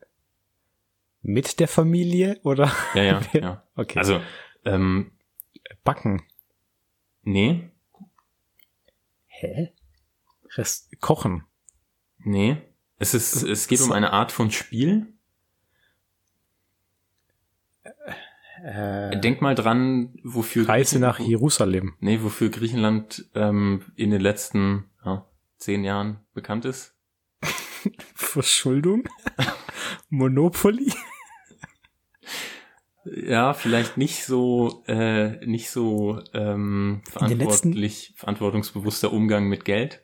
[1.22, 2.70] Mit der Familie oder?
[2.92, 3.62] Ja, ja, ja.
[3.74, 3.98] Okay.
[3.98, 4.20] Also
[4.66, 5.12] ähm,
[5.82, 6.22] backen.
[7.22, 7.70] Nee.
[9.28, 9.72] Hä?
[10.56, 11.46] Rest kochen.
[12.18, 12.59] Nee.
[12.98, 15.14] Es ist, es geht um eine Art von Spiel.
[18.62, 21.94] Äh, Denk mal dran, wofür Reise nach Jerusalem.
[22.00, 26.95] Nee, wofür Griechenland ähm, in den letzten ja, zehn Jahren bekannt ist.
[28.14, 29.09] Verschuldung?
[30.09, 30.92] Monopoly?
[33.05, 40.03] ja, vielleicht nicht so äh, nicht so ähm, verantwortlich, verantwortungsbewusster Umgang mit Geld.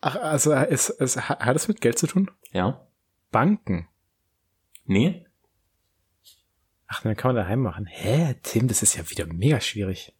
[0.00, 2.30] Ach, also es, es, hat es mit Geld zu tun?
[2.52, 2.86] Ja.
[3.30, 3.88] Banken?
[4.84, 5.26] Nee.
[6.86, 7.86] Ach, dann kann man daheim machen.
[7.86, 10.14] Hä, Tim, das ist ja wieder mega schwierig.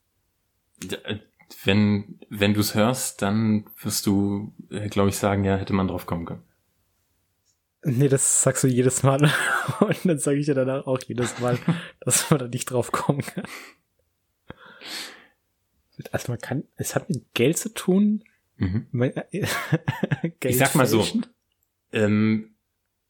[1.64, 5.88] Wenn, wenn du es hörst, dann wirst du, äh, glaube ich, sagen, ja, hätte man
[5.88, 6.42] drauf kommen können.
[7.82, 9.30] Nee, das sagst du jedes Mal.
[9.80, 11.58] Und dann sage ich dir danach auch jedes Mal,
[12.00, 13.44] dass man da nicht drauf kommen kann.
[16.12, 18.24] Also man kann, es hat mit Geld zu tun.
[18.56, 18.86] Mhm.
[20.42, 21.06] Ich sag mal so,
[21.92, 22.54] ähm,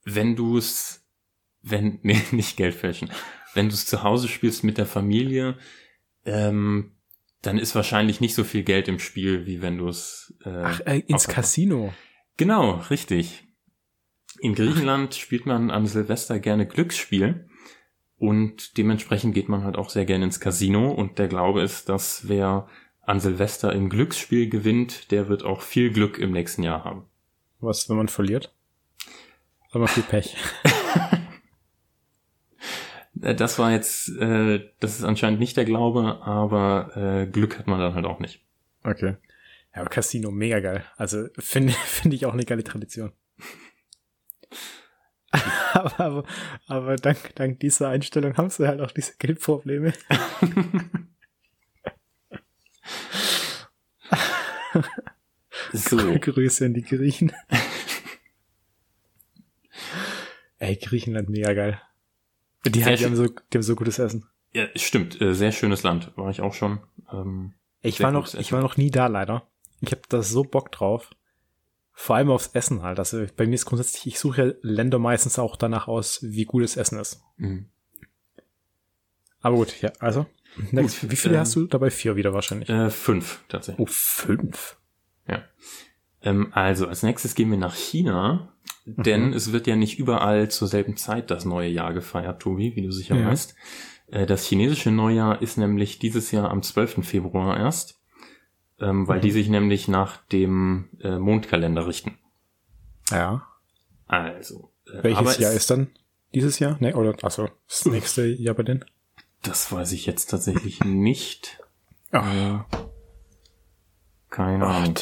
[0.04, 1.04] wenn du es,
[1.62, 3.10] wenn, nee, nicht Geld fälschen
[3.54, 5.56] wenn du es zu Hause spielst mit der Familie,
[6.24, 6.92] ähm,
[7.42, 10.80] dann ist wahrscheinlich nicht so viel Geld im Spiel, wie wenn du es äh, Ach,
[10.86, 11.92] äh, ins Casino.
[12.36, 13.44] Genau, richtig.
[14.40, 17.48] In Griechenland spielt man am Silvester gerne Glücksspiel
[18.16, 22.28] und dementsprechend geht man halt auch sehr gerne ins Casino und der Glaube ist, dass
[22.28, 22.68] wer
[23.02, 27.06] an Silvester im Glücksspiel gewinnt, der wird auch viel Glück im nächsten Jahr haben.
[27.60, 28.54] Was, wenn man verliert?
[29.72, 30.36] Aber viel Pech.
[33.22, 37.66] Äh, das war jetzt, äh, das ist anscheinend nicht der Glaube, aber äh, Glück hat
[37.66, 38.44] man dann halt auch nicht.
[38.82, 39.16] Okay.
[39.74, 40.84] Ja, aber Casino, mega geil.
[40.96, 43.12] Also finde finde ich auch eine geile Tradition.
[45.72, 46.24] aber, aber,
[46.66, 49.92] aber dank, dank dieser Einstellung haben sie halt auch diese Geldprobleme.
[55.72, 56.18] so.
[56.18, 57.32] Grüße an die Griechen.
[60.58, 61.80] Ey, Griechenland mega geil.
[62.70, 64.26] Die, halt, die, haben so, die haben so gutes Essen.
[64.52, 65.20] Ja, stimmt.
[65.20, 66.12] Äh, sehr schönes Land.
[66.16, 66.80] War ich auch schon.
[67.12, 69.46] Ähm, ich war noch, ich war noch nie da leider.
[69.80, 71.10] Ich habe da so Bock drauf.
[71.92, 72.98] Vor allem aufs Essen halt.
[72.98, 76.62] Also bei mir ist grundsätzlich, ich suche ja Länder meistens auch danach aus, wie gut
[76.62, 77.22] das Essen ist.
[77.36, 77.66] Mhm.
[79.40, 80.26] Aber gut, ja, also.
[80.70, 81.90] Gut, wie viele ähm, hast du dabei?
[81.90, 82.68] Vier wieder wahrscheinlich.
[82.68, 83.86] Äh, fünf, tatsächlich.
[83.86, 84.76] Oh, fünf.
[85.28, 85.44] Ja.
[86.22, 88.52] Ähm, also, als nächstes gehen wir nach China.
[88.96, 89.32] Denn mhm.
[89.34, 92.90] es wird ja nicht überall zur selben Zeit das neue Jahr gefeiert, Tobi, wie du
[92.90, 93.26] sicher ja.
[93.26, 93.54] weißt.
[94.08, 97.04] Äh, das chinesische Neujahr ist nämlich dieses Jahr am 12.
[97.06, 98.00] Februar erst,
[98.80, 99.22] ähm, weil mhm.
[99.22, 102.18] die sich nämlich nach dem äh, Mondkalender richten.
[103.10, 103.46] Ja.
[104.06, 104.72] Also.
[104.86, 105.88] Äh, Welches Jahr ist dann
[106.34, 106.76] dieses Jahr?
[106.80, 108.84] Ne, oder achso, das nächste Jahr bei denen?
[109.42, 111.60] Das weiß ich jetzt tatsächlich nicht.
[112.10, 112.64] Ach.
[114.30, 114.94] Keine Ahnung.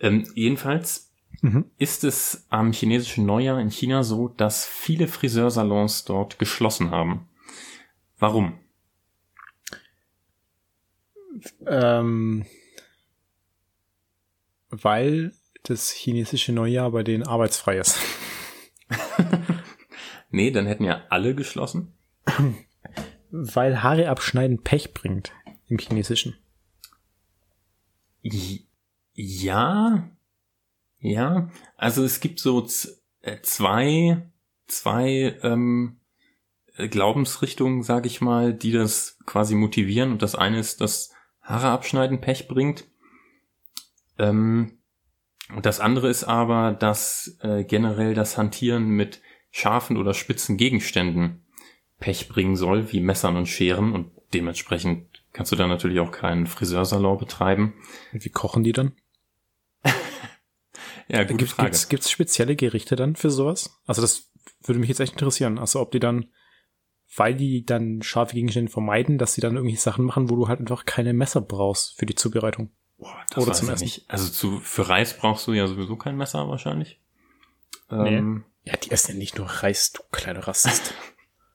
[0.00, 1.11] Ähm, jedenfalls
[1.42, 1.66] mhm.
[1.76, 7.28] ist es am chinesischen Neujahr in China so, dass viele Friseursalons dort geschlossen haben.
[8.18, 8.58] Warum?
[11.66, 12.46] Ähm,
[14.70, 15.32] weil
[15.64, 17.98] das chinesische Neujahr bei denen arbeitsfrei ist.
[20.30, 21.92] nee, dann hätten ja alle geschlossen.
[23.30, 25.32] Weil Haare abschneiden Pech bringt
[25.68, 26.36] im chinesischen.
[29.14, 30.10] Ja,
[31.02, 32.66] ja, also es gibt so
[33.22, 34.30] äh, zwei,
[34.68, 36.00] zwei ähm,
[36.76, 40.12] äh, Glaubensrichtungen, sag ich mal, die das quasi motivieren.
[40.12, 42.86] Und das eine ist, dass Haare abschneiden Pech bringt.
[44.16, 44.78] Ähm,
[45.52, 51.44] und das andere ist aber, dass äh, generell das Hantieren mit scharfen oder spitzen Gegenständen
[51.98, 53.92] Pech bringen soll, wie Messern und Scheren.
[53.92, 57.74] Und dementsprechend kannst du da natürlich auch keinen Friseursalon betreiben.
[58.12, 58.92] Wie kochen die dann?
[61.08, 61.70] Ja, gute Gibt, Frage.
[61.70, 63.80] Gibt's, gibt's spezielle Gerichte dann für sowas?
[63.86, 64.30] Also das
[64.62, 65.58] würde mich jetzt echt interessieren.
[65.58, 66.26] Also ob die dann,
[67.16, 70.60] weil die dann scharfe Gegenstände vermeiden, dass sie dann irgendwelche Sachen machen, wo du halt
[70.60, 72.70] einfach keine Messer brauchst für die Zubereitung.
[72.98, 73.84] Boah, das Oder zum Essen.
[73.84, 74.04] Nicht.
[74.08, 77.00] Also zu, für Reis brauchst du ja sowieso kein Messer wahrscheinlich.
[77.90, 78.16] Nee.
[78.16, 80.94] Ähm, ja, die essen ja nicht nur Reis, du kleiner Rassist.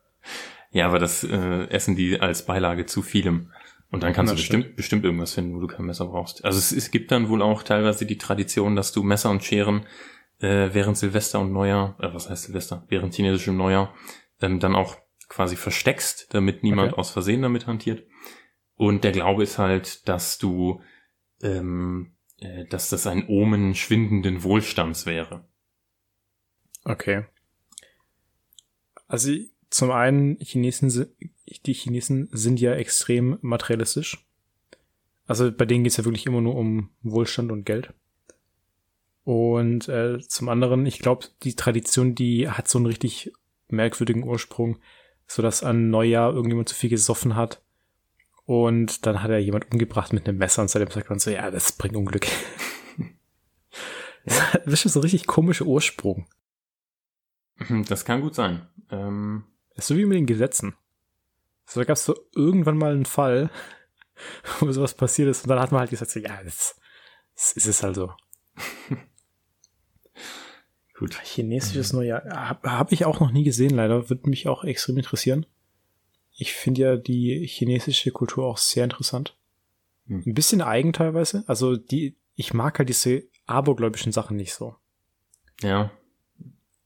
[0.72, 3.54] ja, aber das äh, essen die als Beilage zu vielem.
[3.90, 4.76] Und dann kannst ja, du bestimmt, stimmt.
[4.76, 6.44] bestimmt irgendwas finden, wo du kein Messer brauchst.
[6.44, 9.86] Also es, es gibt dann wohl auch teilweise die Tradition, dass du Messer und Scheren
[10.40, 13.94] äh, während Silvester und Neujahr, äh, was heißt Silvester, während chinesischem Neujahr,
[14.42, 14.98] ähm, dann auch
[15.30, 17.00] quasi versteckst, damit niemand okay.
[17.00, 18.06] aus Versehen damit hantiert.
[18.76, 20.82] Und der Glaube ist halt, dass du,
[21.42, 25.48] ähm, äh, dass das ein Omen schwindenden Wohlstands wäre.
[26.84, 27.26] Okay.
[29.08, 29.32] Also
[29.70, 31.08] zum einen, Chinesen,
[31.66, 34.26] die Chinesen sind ja extrem materialistisch.
[35.26, 37.94] Also bei denen geht's ja wirklich immer nur um Wohlstand und Geld.
[39.24, 43.34] Und äh, zum anderen, ich glaube, die Tradition, die hat so einen richtig
[43.68, 44.80] merkwürdigen Ursprung,
[45.28, 47.62] so dass an Neujahr irgendjemand zu viel gesoffen hat.
[48.46, 51.52] Und dann hat er jemand umgebracht mit einem Messer und seitdem sagt man so, ja,
[51.52, 52.26] das bringt Unglück.
[54.26, 56.26] das ist schon so ein richtig komischer Ursprung.
[57.90, 58.66] Das kann gut sein.
[58.90, 59.44] Ähm
[59.78, 60.76] das ist so wie mit den Gesetzen.
[61.66, 63.52] So, da gab es so irgendwann mal einen Fall,
[64.60, 66.80] wo sowas passiert ist und dann hat man halt gesagt, so, ja, das,
[67.36, 68.12] das ist es halt so.
[70.98, 71.16] Gut.
[71.24, 72.00] Chinesisches mhm.
[72.00, 74.10] Neujahr habe hab ich auch noch nie gesehen, leider.
[74.10, 75.46] Würde mich auch extrem interessieren.
[76.34, 79.38] Ich finde ja die chinesische Kultur auch sehr interessant.
[80.08, 80.24] Hm.
[80.26, 81.44] Ein bisschen eigen teilweise.
[81.46, 84.76] Also die, ich mag halt diese abergläubischen Sachen nicht so.
[85.62, 85.92] Ja.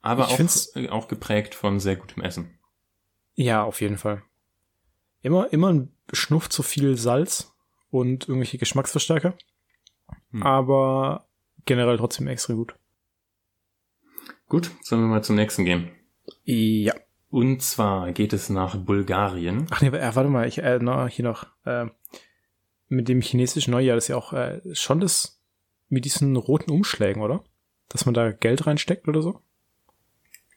[0.01, 2.57] Aber ich auch, auch geprägt von sehr gutem Essen.
[3.35, 4.23] Ja, auf jeden Fall.
[5.21, 7.53] Immer, immer ein Schnuff zu viel Salz
[7.89, 9.35] und irgendwelche Geschmacksverstärker.
[10.31, 10.43] Hm.
[10.43, 11.27] Aber
[11.65, 12.75] generell trotzdem extra gut.
[14.47, 15.91] Gut, sollen wir mal zum nächsten gehen?
[16.43, 16.93] Ja.
[17.29, 19.67] Und zwar geht es nach Bulgarien.
[19.69, 21.85] Ach nee, äh, warte mal, ich, äh, noch, hier noch, äh,
[22.89, 25.41] mit dem chinesischen Neujahr, das ist ja auch äh, schon das
[25.87, 27.43] mit diesen roten Umschlägen, oder?
[27.87, 29.41] Dass man da Geld reinsteckt oder so?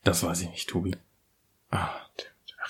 [0.03, 0.97] Das weiß ich nicht, Tobi.
[1.71, 1.95] Ah,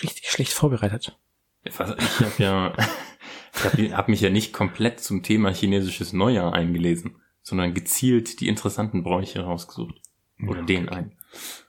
[0.04, 1.18] richtig schlecht vorbereitet.
[1.64, 1.96] Ich, habe
[2.38, 2.74] ja,
[3.54, 8.48] ich habe hab mich ja nicht komplett zum Thema chinesisches Neujahr eingelesen, sondern gezielt die
[8.48, 10.00] interessanten Bräuche rausgesucht.
[10.40, 10.74] Oder okay.
[10.74, 11.16] den einen.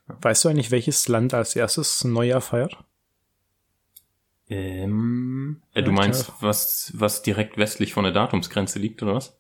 [0.08, 2.78] Weißt du eigentlich, welches Land als erstes Neujahr feiert?
[4.48, 9.40] Ähm, äh, du meinst, was, was direkt westlich von der Datumsgrenze liegt, oder was?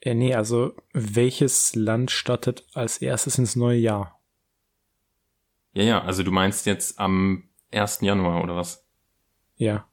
[0.00, 4.17] Äh, nee, also welches Land startet als erstes ins neue Jahr?
[5.78, 8.00] Ja, ja, also du meinst jetzt am 1.
[8.00, 8.84] Januar, oder was?
[9.54, 9.86] Ja.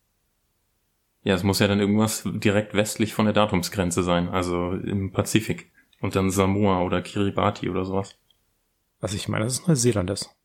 [1.21, 5.71] Ja, es muss ja dann irgendwas direkt westlich von der Datumsgrenze sein, also im Pazifik.
[6.01, 8.17] Und dann Samoa oder Kiribati oder sowas.
[8.99, 10.35] Also ich meine, dass es Neuseeland ist.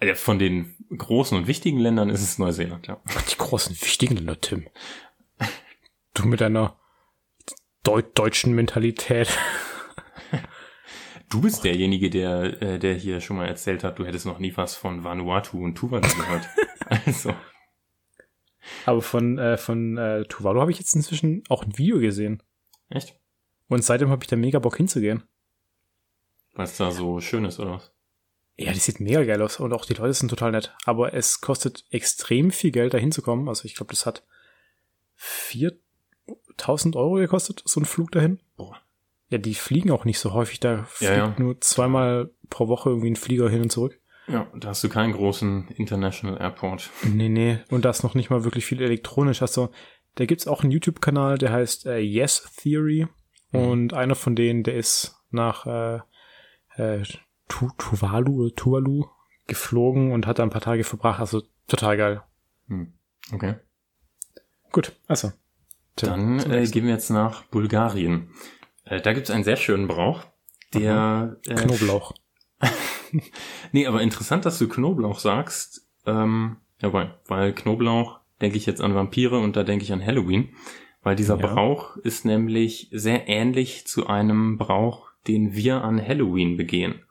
[0.00, 3.00] Ja, von den großen und wichtigen Ländern ist es Neuseeland, ja.
[3.32, 4.68] Die großen wichtigen Länder, Tim.
[6.14, 6.76] Du mit deiner
[7.82, 9.36] Deu deutschen Mentalität.
[11.28, 14.56] Du bist derjenige, der, äh, der hier schon mal erzählt hat, du hättest noch nie
[14.56, 16.48] was von Vanuatu und Tuvalu gehört.
[17.06, 17.34] also.
[18.86, 22.42] Aber von, äh, von äh, Tuvalu habe ich jetzt inzwischen auch ein Video gesehen.
[22.88, 23.18] Echt?
[23.68, 25.24] Und seitdem habe ich da mega Bock hinzugehen.
[26.54, 27.92] Was da so schön ist, oder was?
[28.56, 30.74] Ja, die sieht mega geil aus und auch die Leute sind total nett.
[30.84, 33.48] Aber es kostet extrem viel Geld, da hinzukommen.
[33.48, 34.24] Also ich glaube, das hat
[35.14, 38.40] 4000 Euro gekostet, so ein Flug dahin.
[38.56, 38.80] Boah.
[39.30, 40.60] Ja, die fliegen auch nicht so häufig.
[40.60, 41.34] Da fliegt ja, ja.
[41.38, 44.00] nur zweimal pro Woche irgendwie ein Flieger hin und zurück.
[44.26, 46.90] Ja, da hast du keinen großen International Airport.
[47.02, 47.58] Nee, nee.
[47.70, 49.40] Und da ist noch nicht mal wirklich viel elektronisch.
[49.42, 49.70] Also,
[50.16, 53.06] da gibt's auch einen YouTube-Kanal, der heißt äh, Yes Theory.
[53.52, 53.60] Mhm.
[53.60, 56.00] Und einer von denen, der ist nach äh,
[56.76, 57.02] äh,
[57.48, 59.06] Tuvalu, Tuvalu
[59.46, 61.20] geflogen und hat da ein paar Tage verbracht.
[61.20, 62.22] Also total geil.
[62.68, 62.92] Hm.
[63.32, 63.56] Okay.
[64.72, 65.32] Gut, also.
[65.96, 68.30] Dann äh, gehen wir jetzt nach Bulgarien.
[68.88, 70.24] Äh, da gibt's einen sehr schönen Brauch,
[70.74, 72.14] der äh, Knoblauch.
[73.72, 75.86] nee, aber interessant, dass du Knoblauch sagst.
[76.06, 80.50] Ähm, jawohl, weil Knoblauch denke ich jetzt an Vampire und da denke ich an Halloween,
[81.02, 81.46] weil dieser ja.
[81.46, 87.02] Brauch ist nämlich sehr ähnlich zu einem Brauch, den wir an Halloween begehen.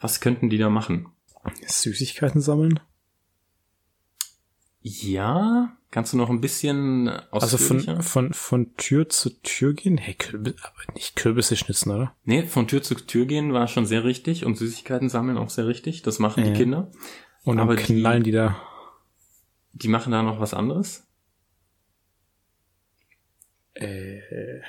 [0.00, 1.08] Was könnten die da machen?
[1.66, 2.80] Süßigkeiten sammeln?
[4.82, 9.96] Ja, kannst du noch ein bisschen Also von, von, von Tür zu Tür gehen?
[9.96, 12.16] Hey, Kürbis, aber nicht Kürbisse schnitzen, oder?
[12.24, 15.68] Nee, von Tür zu Tür gehen war schon sehr richtig und Süßigkeiten sammeln auch sehr
[15.68, 16.02] richtig.
[16.02, 16.50] Das machen ja.
[16.50, 16.90] die Kinder.
[17.44, 18.60] Und dann aber knallen die, die da.
[19.72, 21.06] Die machen da noch was anderes?
[23.74, 24.60] Äh.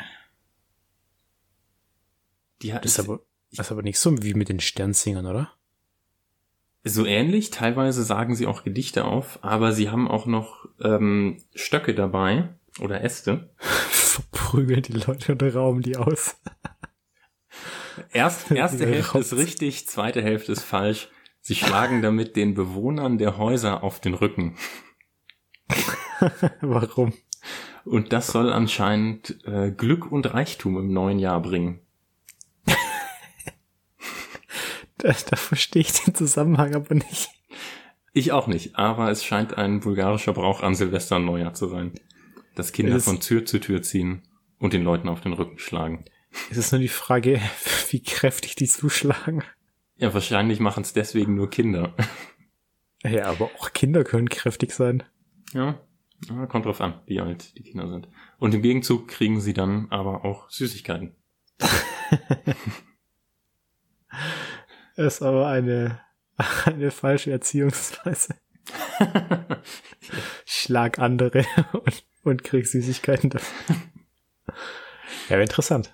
[2.61, 3.21] Die hat, das, ist aber,
[3.51, 5.53] das ist aber nicht so wie mit den Sternsingern, oder?
[6.85, 11.95] So ähnlich, teilweise sagen sie auch Gedichte auf, aber sie haben auch noch ähm, Stöcke
[11.95, 13.49] dabei oder Äste.
[13.57, 16.35] Verprügeln die Leute und rauben die aus.
[18.11, 21.09] Erst, erste Hälfte ist richtig, zweite Hälfte ist falsch.
[21.41, 24.55] Sie schlagen damit den Bewohnern der Häuser auf den Rücken.
[26.61, 27.13] Warum?
[27.85, 31.82] Und das soll anscheinend äh, Glück und Reichtum im neuen Jahr bringen.
[35.11, 37.29] da, da verstehe ich den Zusammenhang aber nicht.
[38.13, 41.91] Ich auch nicht, aber es scheint ein bulgarischer Brauch an Silvester und Neujahr zu sein.
[42.55, 44.21] Dass Kinder von Tür zu Tür ziehen
[44.59, 46.05] und den Leuten auf den Rücken schlagen.
[46.49, 47.41] Es ist nur die Frage,
[47.89, 49.43] wie kräftig die zuschlagen.
[49.97, 51.95] Ja, wahrscheinlich machen es deswegen nur Kinder.
[53.03, 55.03] Ja, aber auch Kinder können kräftig sein.
[55.53, 55.81] Ja,
[56.29, 58.07] ja, kommt drauf an, wie alt die Kinder sind.
[58.37, 61.15] Und im Gegenzug kriegen sie dann aber auch Süßigkeiten.
[64.95, 65.99] ist aber eine,
[66.65, 68.35] eine falsche Erziehungsweise.
[70.45, 73.75] Schlag andere und, und krieg Süßigkeiten dafür.
[75.27, 75.93] Ja, wäre interessant.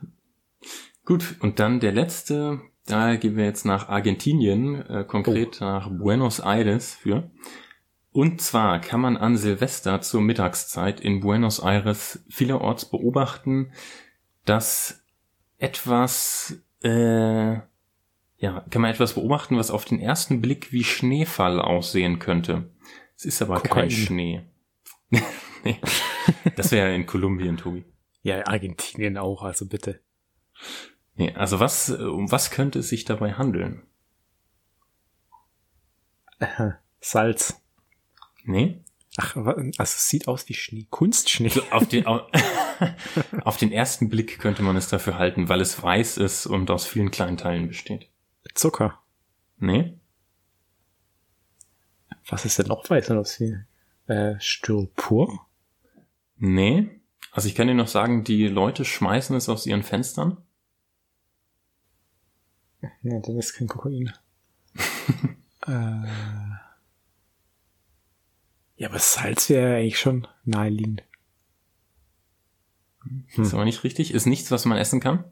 [1.06, 5.66] Gut, und dann der letzte, da gehen wir jetzt nach Argentinien, äh, konkret oh.
[5.66, 7.32] nach Buenos Aires für.
[8.12, 13.72] Und zwar kann man an Silvester zur Mittagszeit in Buenos Aires vielerorts beobachten,
[14.46, 15.04] dass
[15.58, 17.58] etwas, äh,
[18.40, 22.72] ja, kann man etwas beobachten, was auf den ersten Blick wie Schneefall aussehen könnte.
[23.16, 23.90] Es ist aber Kokain.
[23.90, 24.42] kein Schnee.
[25.64, 25.80] nee.
[26.56, 27.84] Das wäre ja in Kolumbien, Tobi.
[28.24, 30.00] Ja, Argentinien auch, also bitte.
[31.16, 33.84] Nee, also was, um was könnte es sich dabei handeln?
[37.02, 37.62] Salz.
[38.46, 38.82] Nee?
[39.18, 40.88] Ach, also es sieht aus wie Schnee.
[40.90, 41.50] Kunstschnee.
[41.50, 42.22] So auf, den, auf,
[43.44, 46.88] auf den ersten Blick könnte man es dafür halten, weil es weiß ist und aus
[46.88, 48.10] vielen kleinen Teilen besteht.
[48.54, 49.02] Zucker.
[49.58, 49.98] Nee?
[52.28, 53.66] Was ist denn noch weißer als hier?
[54.08, 55.48] Äh, Styropor?
[56.38, 57.02] Nee.
[57.32, 60.38] Also ich kann dir noch sagen, die Leute schmeißen es aus ihren Fenstern.
[63.02, 64.14] Ja, dann ist kein Kokain.
[65.68, 66.08] äh,
[68.78, 71.04] ja, aber Salz wäre eigentlich schon naheliegend.
[73.04, 73.26] Hm.
[73.44, 74.14] Ist aber nicht richtig.
[74.14, 75.26] Ist nichts, was man essen kann.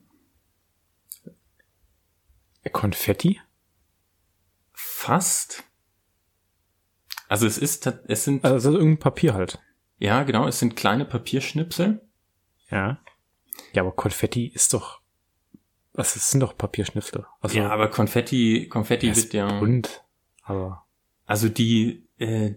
[2.70, 3.39] Konfetti?
[4.74, 5.63] Fast.
[7.28, 8.43] Also es ist, es sind.
[8.43, 9.59] Also es ist irgendein Papier halt.
[9.99, 12.01] Ja, genau, es sind kleine Papierschnipsel.
[12.70, 12.99] Ja.
[13.74, 15.01] Ja, aber Konfetti ist doch.
[15.93, 17.26] Was es sind doch Papierschnipsel.
[17.41, 19.59] Also, ja, aber Konfetti, Konfetti wird ja.
[19.59, 20.03] Bunt,
[20.43, 20.86] aber.
[21.26, 22.53] Also die, äh,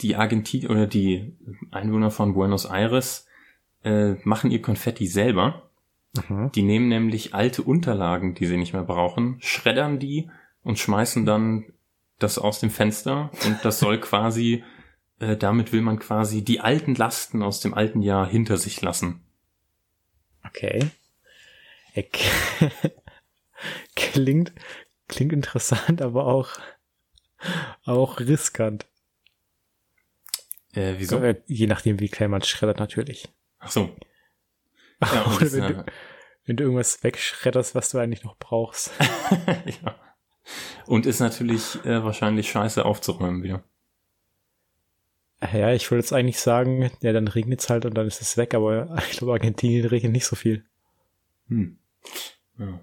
[0.00, 1.36] die Argentin oder die
[1.70, 3.26] Einwohner von Buenos Aires
[3.82, 5.69] äh, machen ihr Konfetti selber.
[6.14, 6.50] Mhm.
[6.52, 10.30] Die nehmen nämlich alte Unterlagen, die sie nicht mehr brauchen, schreddern die
[10.62, 11.72] und schmeißen dann
[12.18, 14.64] das aus dem Fenster und das soll quasi,
[15.20, 19.20] äh, damit will man quasi die alten Lasten aus dem alten Jahr hinter sich lassen.
[20.46, 20.90] Okay.
[23.94, 24.52] klingt,
[25.08, 26.58] klingt interessant, aber auch,
[27.84, 28.86] auch riskant.
[30.72, 31.18] Äh, wieso?
[31.18, 33.28] Äh, je nachdem, wie klein man schreddert, natürlich.
[33.58, 33.94] Ach so.
[35.02, 35.84] Ja, Oder wenn, du,
[36.46, 38.92] wenn du irgendwas wegschredderst, was du eigentlich noch brauchst.
[39.82, 39.94] ja.
[40.86, 43.62] Und ist natürlich äh, wahrscheinlich scheiße aufzuräumen wieder.
[45.52, 48.36] Ja, ich würde jetzt eigentlich sagen, ja, dann regnet es halt und dann ist es
[48.36, 50.64] weg, aber ich glaube, Argentinien regnet nicht so viel.
[51.48, 51.78] Hm.
[52.58, 52.78] Ja.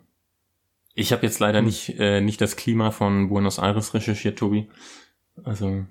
[0.95, 1.65] Ich habe jetzt leider hm.
[1.65, 4.70] nicht, äh, nicht das Klima von Buenos Aires recherchiert, Tobi.
[5.43, 5.86] Also.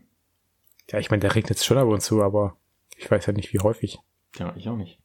[0.91, 2.57] Ja, ich meine, der regnet schon ab und zu, aber
[2.97, 3.99] ich weiß ja nicht, wie häufig.
[4.37, 4.99] Ja, ich auch nicht.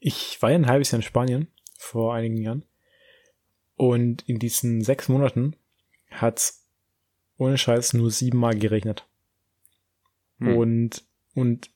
[0.00, 2.64] Ich war ja ein halbes Jahr in Spanien vor einigen Jahren.
[3.76, 5.54] Und in diesen sechs Monaten
[6.10, 6.66] hat's
[7.36, 9.06] ohne Scheiß nur siebenmal geregnet.
[10.38, 10.56] Hm.
[10.56, 11.70] Und, und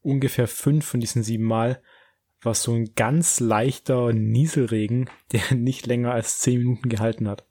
[0.00, 1.82] ungefähr fünf von diesen sieben Mal
[2.40, 7.47] war so ein ganz leichter Nieselregen, der nicht länger als zehn Minuten gehalten hat.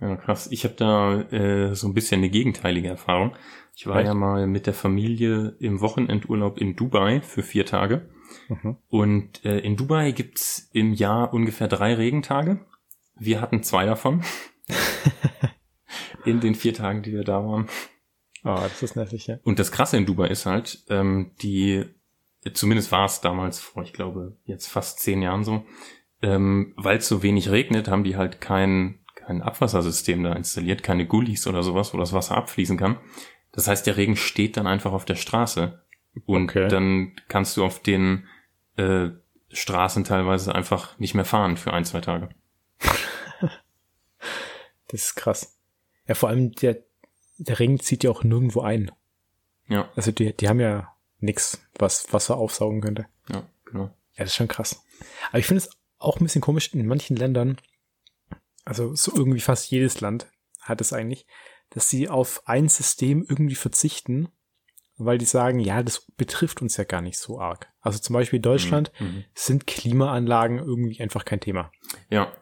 [0.00, 0.48] Ja, krass.
[0.50, 3.36] Ich habe da äh, so ein bisschen eine gegenteilige Erfahrung.
[3.74, 4.06] Ich war Echt?
[4.06, 8.08] ja mal mit der Familie im Wochenendurlaub in Dubai für vier Tage.
[8.48, 8.76] Mhm.
[8.88, 12.60] Und äh, in Dubai gibt's im Jahr ungefähr drei Regentage.
[13.18, 14.22] Wir hatten zwei davon.
[16.24, 17.68] in den vier Tagen, die wir da waren.
[18.44, 19.38] Oh, das ist nervig, ja.
[19.44, 21.84] Und das Krasse in Dubai ist halt, ähm, die,
[22.52, 25.64] zumindest war es damals vor, ich glaube, jetzt fast zehn Jahren so,
[26.22, 28.99] ähm, weil es so wenig regnet, haben die halt kein
[29.30, 32.98] kein Abwassersystem da installiert, keine Gullis oder sowas, wo das Wasser abfließen kann.
[33.52, 35.80] Das heißt, der Regen steht dann einfach auf der Straße.
[36.26, 36.66] Und okay.
[36.66, 38.26] dann kannst du auf den
[38.76, 39.10] äh,
[39.52, 42.30] Straßen teilweise einfach nicht mehr fahren für ein, zwei Tage.
[44.88, 45.56] das ist krass.
[46.08, 46.78] Ja, vor allem der,
[47.38, 48.90] der Regen zieht ja auch nirgendwo ein.
[49.68, 49.88] Ja.
[49.94, 53.06] Also die, die haben ja nix, was Wasser aufsaugen könnte.
[53.28, 53.84] Ja, genau.
[53.84, 54.84] Ja, das ist schon krass.
[55.28, 57.58] Aber ich finde es auch ein bisschen komisch, in manchen Ländern
[58.64, 60.30] also so irgendwie fast jedes Land
[60.60, 61.26] hat es eigentlich,
[61.70, 64.28] dass sie auf ein System irgendwie verzichten,
[64.96, 67.72] weil die sagen, ja, das betrifft uns ja gar nicht so arg.
[67.80, 69.06] Also zum Beispiel Deutschland mhm.
[69.06, 69.24] mhm.
[69.34, 71.72] sind Klimaanlagen irgendwie einfach kein Thema.
[72.10, 72.32] Ja.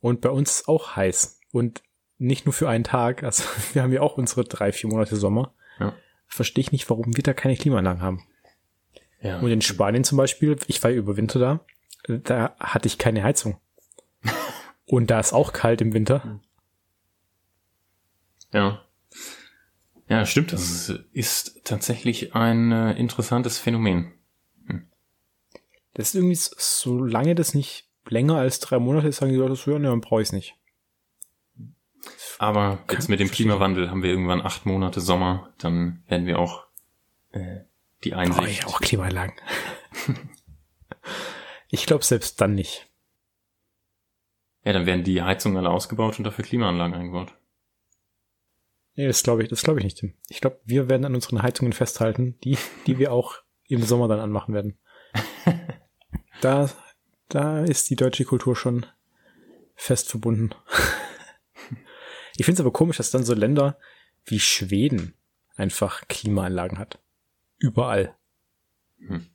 [0.00, 1.40] Und bei uns ist auch heiß.
[1.50, 1.82] Und
[2.18, 5.54] nicht nur für einen Tag, also wir haben ja auch unsere drei, vier Monate Sommer.
[5.80, 5.94] Ja.
[6.26, 8.26] Verstehe ich nicht, warum wir da keine Klimaanlagen haben.
[9.22, 9.40] Ja.
[9.40, 13.58] Und in Spanien zum Beispiel, ich war über Winter da, da hatte ich keine Heizung.
[14.88, 16.40] Und da ist auch kalt im Winter.
[18.52, 18.82] Ja.
[20.08, 20.54] Ja, stimmt.
[20.54, 24.14] Das ist tatsächlich ein äh, interessantes Phänomen.
[24.66, 24.88] Hm.
[25.92, 29.70] Das ist irgendwie, solange das nicht länger als drei Monate ist, sagen die Leute so,
[29.70, 30.56] ja, ne, dann brauche ich es nicht.
[32.38, 36.66] Aber jetzt mit dem Klimawandel haben wir irgendwann acht Monate Sommer, dann werden wir auch
[37.32, 37.60] äh,
[38.04, 38.38] die Einsicht.
[38.38, 39.34] Brauche ich auch Klimaanlagen.
[41.68, 42.87] ich glaube selbst dann nicht.
[44.68, 47.32] Ja, dann werden die Heizungen alle ausgebaut und dafür Klimaanlagen eingebaut.
[48.96, 50.12] Nee, das glaube ich, das glaube ich nicht, Tim.
[50.28, 54.20] Ich glaube, wir werden an unseren Heizungen festhalten, die, die wir auch im Sommer dann
[54.20, 54.78] anmachen werden.
[56.42, 56.68] da,
[57.30, 58.84] da ist die deutsche Kultur schon
[59.74, 60.50] fest verbunden.
[62.36, 63.78] ich finde es aber komisch, dass dann so Länder
[64.26, 65.14] wie Schweden
[65.56, 66.98] einfach Klimaanlagen hat.
[67.56, 68.14] Überall.
[68.98, 69.30] Hm.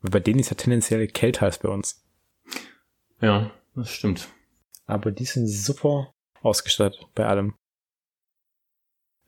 [0.00, 2.02] Bei denen ist ja tendenziell kälter als bei uns.
[3.20, 4.28] Ja, das stimmt.
[4.86, 7.54] Aber die sind super ausgestattet bei allem.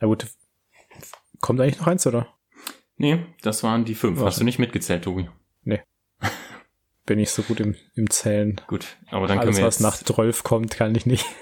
[0.00, 0.26] Na gut.
[1.40, 2.34] Kommt eigentlich noch eins, oder?
[2.96, 4.20] Nee, das waren die fünf.
[4.20, 5.28] Hast du nicht mitgezählt, Tobi?
[5.62, 5.82] Nee.
[7.06, 8.60] Bin ich so gut im, im Zählen.
[8.66, 11.26] Gut, aber dann Alles, können wir was nach 12 kommt, kann ich nicht.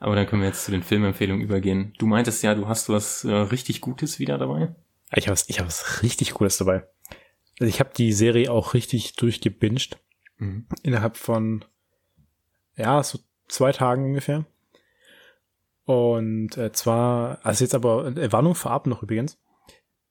[0.00, 1.92] Aber dann können wir jetzt zu den Filmempfehlungen übergehen.
[1.98, 4.74] Du meintest ja, du hast was äh, richtig Gutes wieder dabei.
[5.14, 6.84] Ich habe was, ich hab was richtig Cooles dabei.
[7.60, 9.98] Also ich habe die Serie auch richtig durchgebinged.
[10.38, 10.66] Mhm.
[10.82, 11.66] Innerhalb von,
[12.80, 13.18] ja, so
[13.48, 14.46] zwei Tagen ungefähr.
[15.84, 19.38] Und äh, zwar, also jetzt aber, äh, Warnung vorab noch übrigens.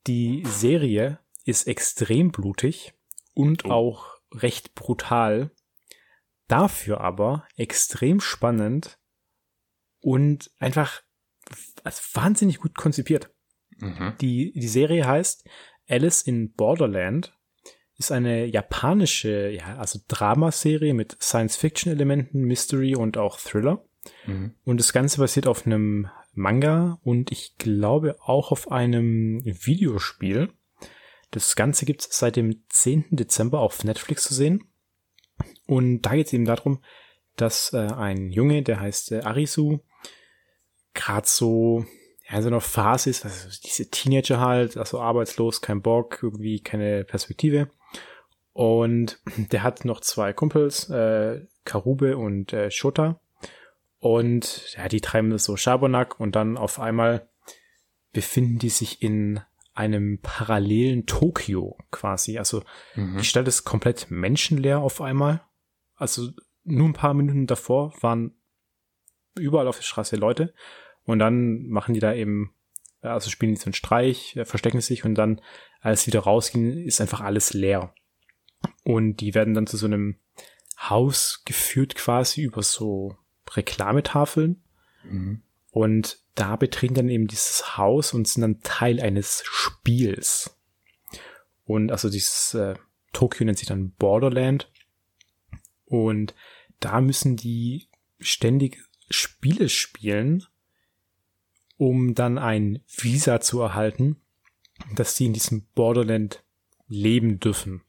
[0.08, 2.94] Die Serie ist extrem blutig
[3.34, 3.72] und oh.
[3.72, 5.52] auch recht brutal.
[6.48, 9.00] Dafür aber extrem spannend
[10.02, 11.02] und einfach
[11.84, 13.32] also wahnsinnig gut konzipiert.
[13.78, 14.16] Mhm.
[14.20, 15.48] Die, die Serie heißt
[15.88, 17.38] Alice in Borderland,
[18.00, 23.84] ist eine japanische, ja, also Dramaserie mit Science-Fiction-Elementen, Mystery und auch Thriller.
[24.26, 24.56] Mhm.
[24.64, 30.50] Und das Ganze basiert auf einem Manga und ich glaube auch auf einem Videospiel.
[31.32, 33.08] Das Ganze gibt es seit dem 10.
[33.12, 34.64] Dezember auf Netflix zu sehen.
[35.68, 36.82] Und da geht es eben darum,
[37.36, 39.80] dass äh, ein Junge, der heißt äh, Arisu,
[40.94, 41.86] gerade so
[42.30, 46.62] ja, in so einer Phase ist, also diese Teenager halt, also arbeitslos, kein Bock, irgendwie
[46.62, 47.70] keine Perspektive.
[48.60, 49.22] Und
[49.54, 53.22] der hat noch zwei Kumpels, äh, Karube und äh, Shota.
[54.00, 57.30] Und ja, die treiben das so Schabernack und dann auf einmal
[58.12, 59.40] befinden die sich in
[59.74, 62.38] einem parallelen Tokio quasi.
[62.38, 62.64] Also
[62.96, 63.20] mhm.
[63.20, 65.42] die Stadt ist komplett menschenleer auf einmal.
[65.96, 66.32] Also
[66.66, 68.36] nur ein paar Minuten davor waren
[69.38, 70.54] überall auf der Straße Leute
[71.04, 72.54] und dann machen die da eben,
[73.00, 75.40] also spielen die so einen Streich, äh, verstecken sich und dann,
[75.80, 77.94] als sie wieder rausgehen, ist einfach alles leer.
[78.84, 80.18] Und die werden dann zu so einem
[80.78, 83.18] Haus geführt quasi über so
[83.52, 84.64] Reklametafeln.
[85.04, 85.42] Mhm.
[85.72, 90.58] Und da betreten dann eben dieses Haus und sind dann Teil eines Spiels.
[91.66, 92.76] Und also dieses äh,
[93.14, 94.72] Tokio nennt sich dann Borderland.
[95.86, 96.34] Und
[96.80, 97.90] da müssen die
[98.20, 98.78] ständig
[99.10, 100.46] Spiele spielen,
[101.78, 104.18] um dann ein Visa zu erhalten,
[104.96, 106.44] dass sie in diesem Borderland
[106.88, 107.82] leben dürfen.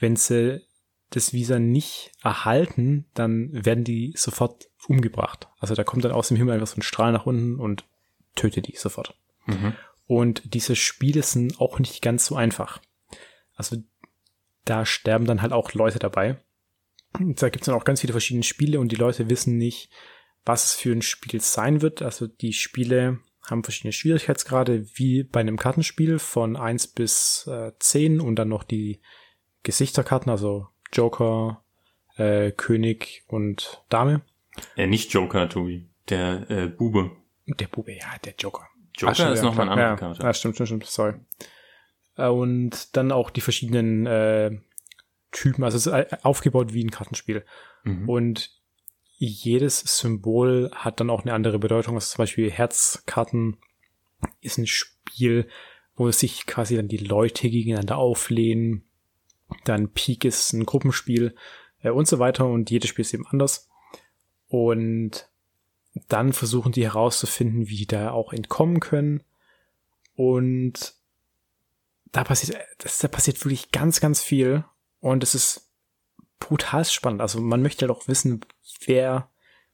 [0.00, 0.66] Wenn sie
[1.10, 5.48] das Visa nicht erhalten, dann werden die sofort umgebracht.
[5.58, 7.84] Also da kommt dann aus dem Himmel einfach so ein Strahl nach unten und
[8.34, 9.16] tötet die sofort.
[9.46, 9.74] Mhm.
[10.06, 12.80] Und diese Spiele sind auch nicht ganz so einfach.
[13.54, 13.76] Also
[14.64, 16.42] da sterben dann halt auch Leute dabei.
[17.18, 19.90] Und da gibt es dann auch ganz viele verschiedene Spiele und die Leute wissen nicht,
[20.44, 22.02] was es für ein Spiel sein wird.
[22.02, 28.20] Also die Spiele haben verschiedene Schwierigkeitsgrade, wie bei einem Kartenspiel von eins bis äh, 10
[28.20, 29.00] und dann noch die
[29.62, 31.62] Gesichterkarten, also Joker,
[32.16, 34.22] äh, König und Dame.
[34.76, 35.88] Äh, nicht Joker, Tobi.
[36.08, 37.12] Der äh, Bube.
[37.46, 38.66] Der Bube, ja, der Joker.
[38.96, 40.22] Joker Ach, ist ja, nochmal eine andere Karte.
[40.22, 41.14] Ja, stimmt, stimmt, stimmt, sorry.
[42.16, 44.58] Äh, und dann auch die verschiedenen äh,
[45.30, 47.44] Typen, also es ist äh, aufgebaut wie ein Kartenspiel.
[47.84, 48.08] Mhm.
[48.08, 48.50] Und
[49.16, 51.94] jedes Symbol hat dann auch eine andere Bedeutung.
[51.94, 53.58] Also zum Beispiel Herzkarten
[54.40, 55.46] ist ein Spiel,
[55.94, 58.89] wo sich quasi dann die Leute gegeneinander auflehnen
[59.64, 61.34] dann Peak ist ein Gruppenspiel
[61.82, 63.68] äh, und so weiter und jedes Spiel ist eben anders.
[64.48, 65.28] Und
[66.08, 69.22] dann versuchen die herauszufinden, wie die da auch entkommen können.
[70.14, 70.94] Und
[72.12, 74.64] da passiert, das, da passiert wirklich ganz, ganz viel.
[75.00, 75.70] Und es ist
[76.38, 77.20] brutal spannend.
[77.20, 78.40] Also man möchte halt auch wissen,
[78.84, 79.30] wer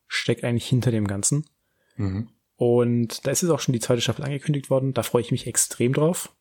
[0.06, 1.48] steckt eigentlich hinter dem Ganzen.
[1.96, 2.30] Mhm.
[2.56, 4.94] Und da ist jetzt auch schon die zweite Staffel angekündigt worden.
[4.94, 6.34] Da freue ich mich extrem drauf.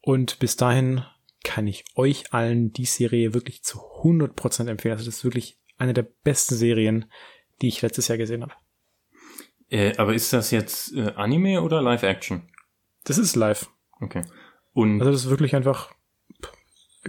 [0.00, 1.04] Und bis dahin
[1.44, 4.94] kann ich euch allen die Serie wirklich zu 100% empfehlen.
[4.94, 7.04] Also das ist wirklich eine der besten Serien,
[7.62, 8.54] die ich letztes Jahr gesehen habe.
[9.70, 12.48] Äh, aber ist das jetzt äh, Anime oder Live-Action?
[13.04, 13.70] Das ist live.
[14.00, 14.24] Okay.
[14.72, 15.92] Und also das ist wirklich einfach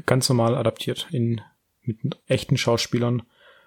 [0.05, 1.41] ganz normal adaptiert in
[1.81, 3.23] mit echten Schauspielern.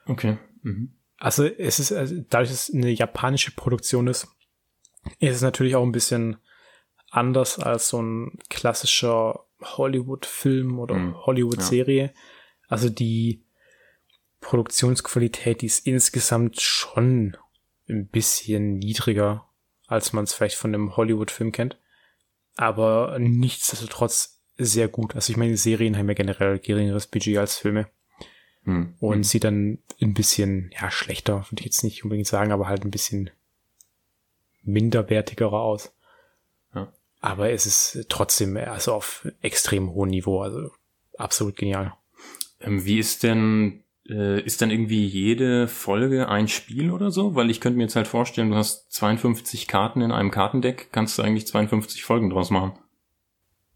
[0.06, 0.38] Okay.
[0.62, 0.94] Mhm.
[1.16, 4.28] Also es ist, also dadurch, dass es eine japanische Produktion ist,
[5.18, 6.36] ist es natürlich auch ein bisschen
[7.10, 11.16] anders als so ein klassischer Hollywood-Film oder mhm.
[11.16, 12.04] Hollywood-Serie.
[12.04, 12.10] Ja.
[12.68, 13.42] Also die
[14.40, 17.36] Produktionsqualität, die ist insgesamt schon
[17.88, 19.48] ein bisschen niedriger,
[19.86, 21.78] als man es vielleicht von einem Hollywood-Film kennt.
[22.56, 25.14] Aber nichtsdestotrotz sehr gut.
[25.14, 27.88] Also ich meine, Serien haben ja generell geringeres Budget als Filme.
[28.64, 28.94] Mhm.
[29.00, 29.24] Und mhm.
[29.24, 32.90] sieht dann ein bisschen, ja, schlechter, würde ich jetzt nicht unbedingt sagen, aber halt ein
[32.90, 33.30] bisschen
[34.62, 35.92] minderwertigerer aus.
[37.20, 40.70] Aber es ist trotzdem also auf extrem hohem Niveau, also
[41.16, 41.94] absolut genial.
[42.60, 47.34] Ähm, wie ist denn, äh, ist dann irgendwie jede Folge ein Spiel oder so?
[47.34, 51.18] Weil ich könnte mir jetzt halt vorstellen, du hast 52 Karten in einem Kartendeck, kannst
[51.18, 52.78] du eigentlich 52 Folgen draus machen?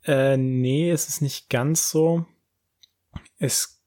[0.04, 2.26] Äh, nee, es ist nicht ganz so.
[3.38, 3.82] Es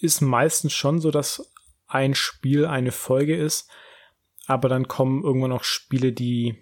[0.00, 1.52] ist meistens schon so, dass
[1.86, 3.68] ein Spiel eine Folge ist,
[4.46, 6.56] aber dann kommen irgendwann auch Spiele, die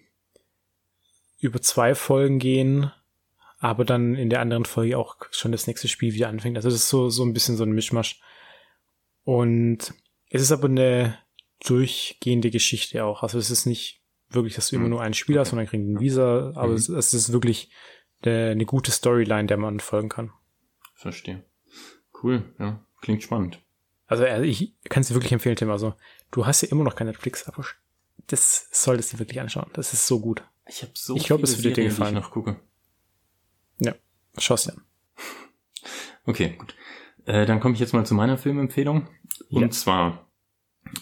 [1.39, 2.91] über zwei Folgen gehen,
[3.59, 6.57] aber dann in der anderen Folge auch schon das nächste Spiel wieder anfängt.
[6.57, 8.21] Also das ist so, so ein bisschen so ein Mischmasch.
[9.25, 9.95] Und
[10.29, 11.19] es ist aber eine
[11.65, 13.23] durchgehende Geschichte auch.
[13.23, 14.91] Also es ist nicht wirklich, dass du immer hm.
[14.91, 16.75] nur ein Spiel hast und dann kriegen ein Visa, aber mhm.
[16.75, 17.71] es, es, ist wirklich
[18.23, 20.33] eine, eine gute Storyline, der man folgen kann.
[20.95, 21.45] Verstehe.
[22.23, 22.85] Cool, ja.
[23.01, 23.61] Klingt spannend.
[24.07, 25.71] Also, also ich kann es dir wirklich empfehlen, Tim.
[25.71, 25.95] Also,
[26.31, 27.65] du hast ja immer noch kein Netflix, aber
[28.29, 29.71] das solltest du wirklich anschauen.
[29.75, 30.43] Das ist so gut.
[30.69, 32.15] Ich habe so ich glaube, es würde dir gefallen.
[32.15, 32.61] Die ich noch gucke.
[33.79, 33.95] Ja,
[34.39, 34.83] schau's dir an.
[36.29, 36.75] Okay, gut.
[37.25, 39.09] Äh, dann komme ich jetzt mal zu meiner Filmempfehlung.
[39.49, 39.71] Und ja.
[39.71, 40.29] zwar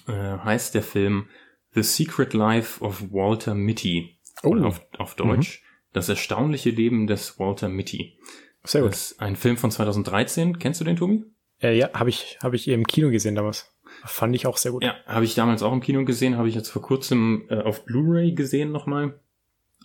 [0.07, 1.31] äh, heißt der Film
[1.73, 4.19] The Secret Life of Walter Mitty.
[4.43, 4.55] Oh.
[4.57, 5.63] Auf, auf Deutsch.
[5.63, 5.67] Mhm.
[5.95, 8.19] Das erstaunliche Leben des Walter Mitty.
[8.65, 8.93] Sehr gut.
[8.93, 10.59] Das ist ein Film von 2013.
[10.59, 11.25] Kennst du den, Tobi?
[11.63, 13.75] Äh, ja, habe ich, hab ich im Kino gesehen damals.
[14.05, 14.83] Fand ich auch sehr gut.
[14.83, 17.85] Ja, habe ich damals auch im Kino gesehen, habe ich jetzt vor kurzem äh, auf
[17.85, 19.21] Blu-ray gesehen nochmal.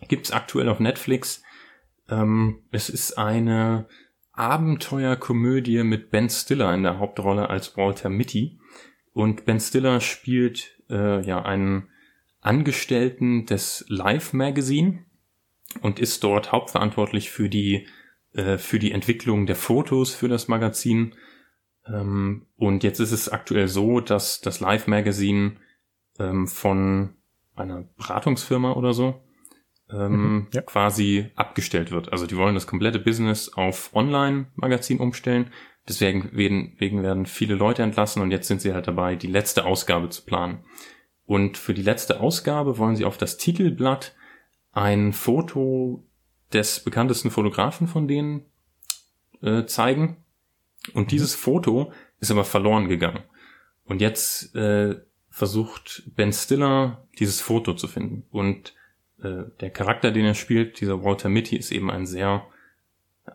[0.07, 1.43] Gibt's aktuell auf Netflix.
[2.09, 3.87] Ähm, es ist eine
[4.33, 8.59] Abenteuerkomödie mit Ben Stiller in der Hauptrolle als Walter Mitty.
[9.13, 11.89] Und Ben Stiller spielt äh, ja einen
[12.41, 15.05] Angestellten des Life Magazine
[15.81, 17.87] und ist dort hauptverantwortlich für die
[18.33, 21.15] äh, für die Entwicklung der Fotos für das Magazin.
[21.85, 25.57] Ähm, und jetzt ist es aktuell so, dass das Live Magazine
[26.17, 27.15] ähm, von
[27.55, 29.21] einer Beratungsfirma oder so
[29.91, 30.61] ähm, mhm, ja.
[30.61, 32.11] quasi abgestellt wird.
[32.11, 35.51] Also die wollen das komplette Business auf Online-Magazin umstellen.
[35.87, 39.65] Deswegen werden, wegen werden viele Leute entlassen und jetzt sind sie halt dabei, die letzte
[39.65, 40.63] Ausgabe zu planen.
[41.25, 44.15] Und für die letzte Ausgabe wollen sie auf das Titelblatt
[44.71, 46.03] ein Foto
[46.53, 48.45] des bekanntesten Fotografen von denen
[49.41, 50.17] äh, zeigen.
[50.93, 51.09] Und mhm.
[51.09, 53.23] dieses Foto ist aber verloren gegangen.
[53.83, 54.95] Und jetzt äh,
[55.29, 58.25] versucht Ben Stiller dieses Foto zu finden.
[58.29, 58.73] Und
[59.23, 62.45] äh, der Charakter, den er spielt, dieser Walter Mitty, ist eben ein sehr,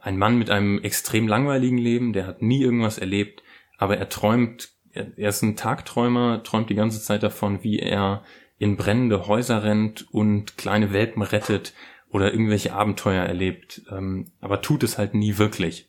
[0.00, 3.42] ein Mann mit einem extrem langweiligen Leben, der hat nie irgendwas erlebt,
[3.78, 8.24] aber er träumt, er, ist ein Tagträumer, träumt die ganze Zeit davon, wie er
[8.58, 11.74] in brennende Häuser rennt und kleine Welpen rettet
[12.08, 15.88] oder irgendwelche Abenteuer erlebt, ähm, aber tut es halt nie wirklich.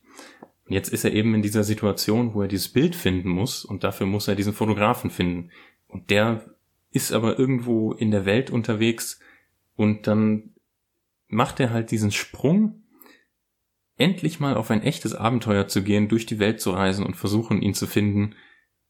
[0.66, 3.84] Und jetzt ist er eben in dieser Situation, wo er dieses Bild finden muss und
[3.84, 5.52] dafür muss er diesen Fotografen finden.
[5.88, 6.44] Und der
[6.92, 9.20] ist aber irgendwo in der Welt unterwegs
[9.76, 10.56] und dann
[11.28, 12.84] macht er halt diesen Sprung,
[13.98, 17.62] endlich mal auf ein echtes Abenteuer zu gehen, durch die Welt zu reisen und versuchen,
[17.62, 18.36] ihn zu finden.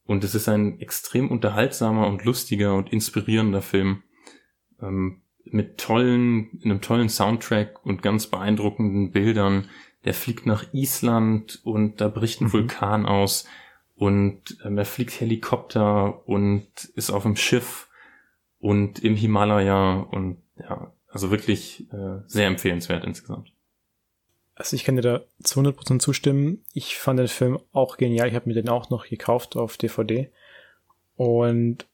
[0.05, 4.03] Und es ist ein extrem unterhaltsamer und lustiger und inspirierender Film.
[4.81, 9.69] Ähm, mit tollen, einem tollen Soundtrack und ganz beeindruckenden Bildern.
[10.03, 12.53] Der fliegt nach Island und da bricht ein mhm.
[12.53, 13.47] Vulkan aus
[13.95, 17.89] und ähm, er fliegt Helikopter und ist auf dem Schiff
[18.59, 23.51] und im Himalaya und ja, also wirklich äh, sehr empfehlenswert insgesamt.
[24.55, 26.63] Also ich kann dir da zu 100% zustimmen.
[26.73, 28.29] Ich fand den Film auch genial.
[28.29, 30.31] Ich habe mir den auch noch gekauft auf DVD.
[31.17, 31.85] Und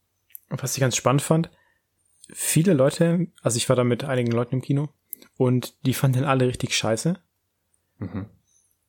[0.50, 1.50] was ich ganz spannend fand,
[2.30, 4.90] viele Leute, also ich war da mit einigen Leuten im Kino
[5.38, 7.18] und die fanden den alle richtig scheiße.
[7.98, 8.28] Mhm.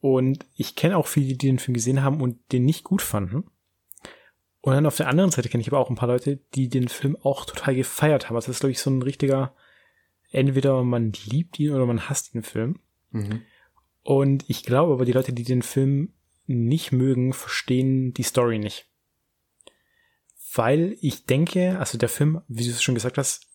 [0.00, 3.44] Und ich kenne auch viele, die den Film gesehen haben und den nicht gut fanden.
[4.60, 6.88] Und dann auf der anderen Seite kenne ich aber auch ein paar Leute, die den
[6.88, 8.36] Film auch total gefeiert haben.
[8.36, 9.54] Also das ist, glaube ich, so ein richtiger,
[10.32, 12.80] entweder man liebt ihn oder man hasst den Film.
[13.10, 13.42] Mhm.
[14.02, 16.12] Und ich glaube aber, die Leute, die den Film
[16.46, 18.92] nicht mögen, verstehen die Story nicht
[20.54, 23.46] weil ich denke, also der Film, wie du es schon gesagt hast,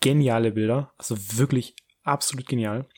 [0.00, 2.88] geniale Bilder, also wirklich absolut genial.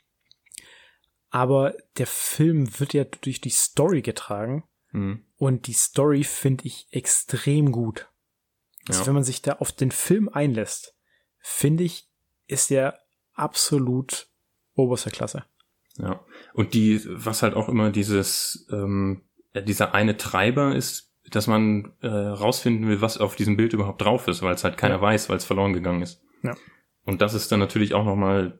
[1.31, 5.25] Aber der Film wird ja durch die Story getragen mhm.
[5.37, 8.09] und die Story finde ich extrem gut.
[8.87, 9.07] Also ja.
[9.09, 10.95] wenn man sich da auf den Film einlässt,
[11.39, 12.09] finde ich,
[12.47, 13.01] ist der
[13.35, 14.29] absolut
[14.75, 15.45] oberster Klasse.
[15.99, 16.25] Ja.
[16.55, 19.23] Und die, was halt auch immer dieses, ähm,
[19.55, 24.29] dieser eine Treiber ist, dass man äh, rausfinden will, was auf diesem Bild überhaupt drauf
[24.29, 25.01] ist, weil es halt keiner ja.
[25.01, 26.23] weiß, weil es verloren gegangen ist.
[26.43, 26.57] Ja.
[27.05, 28.59] Und das ist dann natürlich auch nochmal,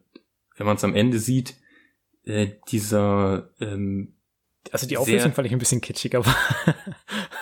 [0.57, 1.57] wenn man es am Ende sieht,
[2.25, 4.15] äh, dieser ähm,
[4.71, 6.35] also die Auflösung fand ich ein bisschen kitschig, aber,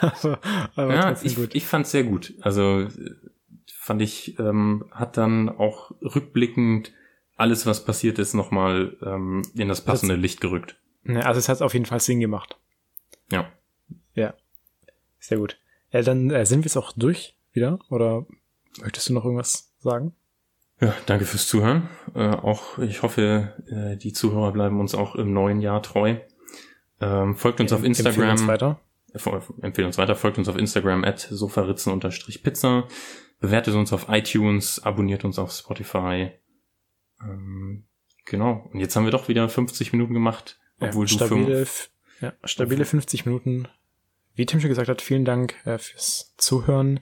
[0.01, 0.39] aber,
[0.75, 1.55] aber ja, ich, gut.
[1.55, 2.35] ich fand sehr gut.
[2.41, 2.89] Also
[3.75, 6.93] fand ich, ähm, hat dann auch rückblickend
[7.41, 10.77] alles, was passiert ist, nochmal ähm, in das passende das, Licht gerückt.
[11.03, 12.59] Ne, also es hat auf jeden Fall Sinn gemacht.
[13.33, 13.51] Ja.
[14.15, 14.35] Ja.
[15.19, 15.59] Sehr gut.
[15.91, 17.79] Ja, dann äh, sind wir jetzt auch durch wieder.
[17.89, 18.27] Oder
[18.81, 20.15] möchtest du noch irgendwas sagen?
[20.81, 21.89] Ja, danke fürs Zuhören.
[22.15, 26.17] Äh, auch ich hoffe, äh, die Zuhörer bleiben uns auch im neuen Jahr treu.
[27.01, 28.31] Ähm, folgt uns auf Instagram.
[28.31, 28.81] Empfehlen uns weiter.
[29.63, 30.15] Empfehlen uns weiter.
[30.15, 32.85] Folgt uns auf Instagram at sofaritzen-pizza.
[33.41, 36.31] bewertet uns auf iTunes, abonniert uns auf Spotify.
[37.23, 37.85] Ähm,
[38.25, 38.69] genau.
[38.73, 42.85] Und jetzt haben wir doch wieder 50 Minuten gemacht, obwohl ja, stabile, du ja, stabile
[42.85, 43.69] 50 Minuten.
[44.35, 47.01] Wie Tim schon gesagt hat, vielen Dank äh, fürs Zuhören.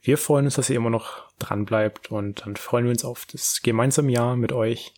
[0.00, 3.26] Wir freuen uns, dass ihr immer noch dran bleibt und dann freuen wir uns auf
[3.26, 4.94] das gemeinsame Jahr mit euch.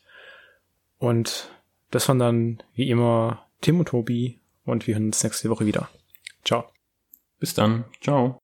[0.99, 1.51] Und
[1.90, 5.88] das waren dann wie immer Tim und Tobi und wir hören uns nächste Woche wieder.
[6.44, 6.64] Ciao.
[7.38, 7.84] Bis dann.
[8.01, 8.40] Ciao.